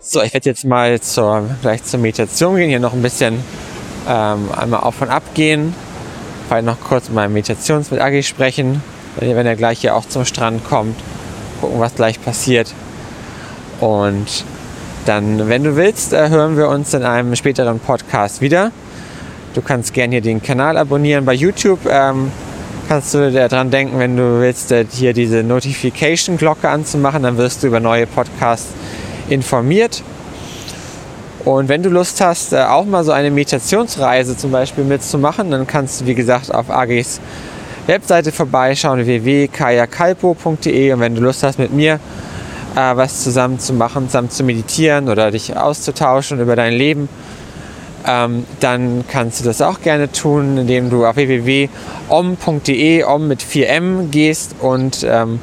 [0.00, 3.44] so, ich werde jetzt mal zur, gleich zur Meditation gehen, hier noch ein bisschen
[4.08, 5.74] ähm, einmal auf und ab gehen,
[6.46, 8.82] vielleicht noch kurz mal Meditations mit Agi sprechen,
[9.16, 10.96] wenn er gleich hier auch zum Strand kommt.
[11.60, 12.72] Gucken, was gleich passiert.
[13.80, 14.46] Und
[15.04, 18.72] dann, wenn du willst, äh, hören wir uns in einem späteren Podcast wieder.
[19.52, 21.26] Du kannst gerne hier den Kanal abonnieren.
[21.26, 22.32] Bei YouTube ähm,
[22.88, 27.66] kannst du daran denken, wenn du willst, äh, hier diese Notification-Glocke anzumachen, dann wirst du
[27.66, 28.70] über neue Podcasts
[29.28, 30.02] informiert.
[31.44, 35.66] Und wenn du Lust hast, äh, auch mal so eine Meditationsreise zum Beispiel mitzumachen, dann
[35.66, 37.20] kannst du, wie gesagt, auf AGs
[37.86, 40.92] Webseite vorbeischauen, www.kayakalpo.de.
[40.92, 42.00] Und wenn du Lust hast, mit mir
[42.74, 47.08] äh, was zusammen zu machen, zusammen zu meditieren oder dich auszutauschen über dein Leben,
[48.08, 54.08] ähm, dann kannst du das auch gerne tun, indem du auf www.om.de, om mit 4m
[54.08, 55.40] gehst und ähm,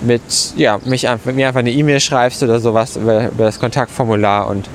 [0.00, 0.22] mit,
[0.56, 4.68] ja, mich, mit mir einfach eine E-Mail schreibst oder sowas über, über das Kontaktformular und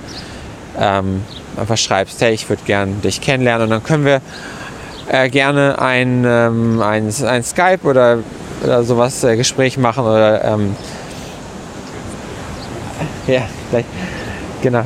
[0.79, 1.23] ähm,
[1.57, 4.21] einfach schreibst, hey, ich würde gerne dich kennenlernen und dann können wir
[5.09, 8.19] äh, gerne ein, ähm, ein, ein Skype oder,
[8.63, 10.75] oder sowas äh, Gespräch machen oder ähm,
[13.27, 13.41] ja,
[13.71, 13.85] gleich,
[14.61, 14.85] genau.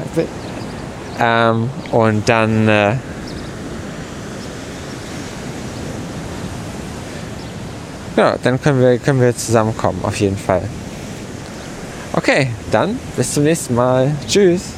[1.20, 2.95] Ähm, und dann äh,
[8.15, 10.63] ja, dann können wir, können wir zusammenkommen, auf jeden Fall.
[12.13, 14.11] Okay, dann bis zum nächsten Mal.
[14.28, 14.77] Tschüss.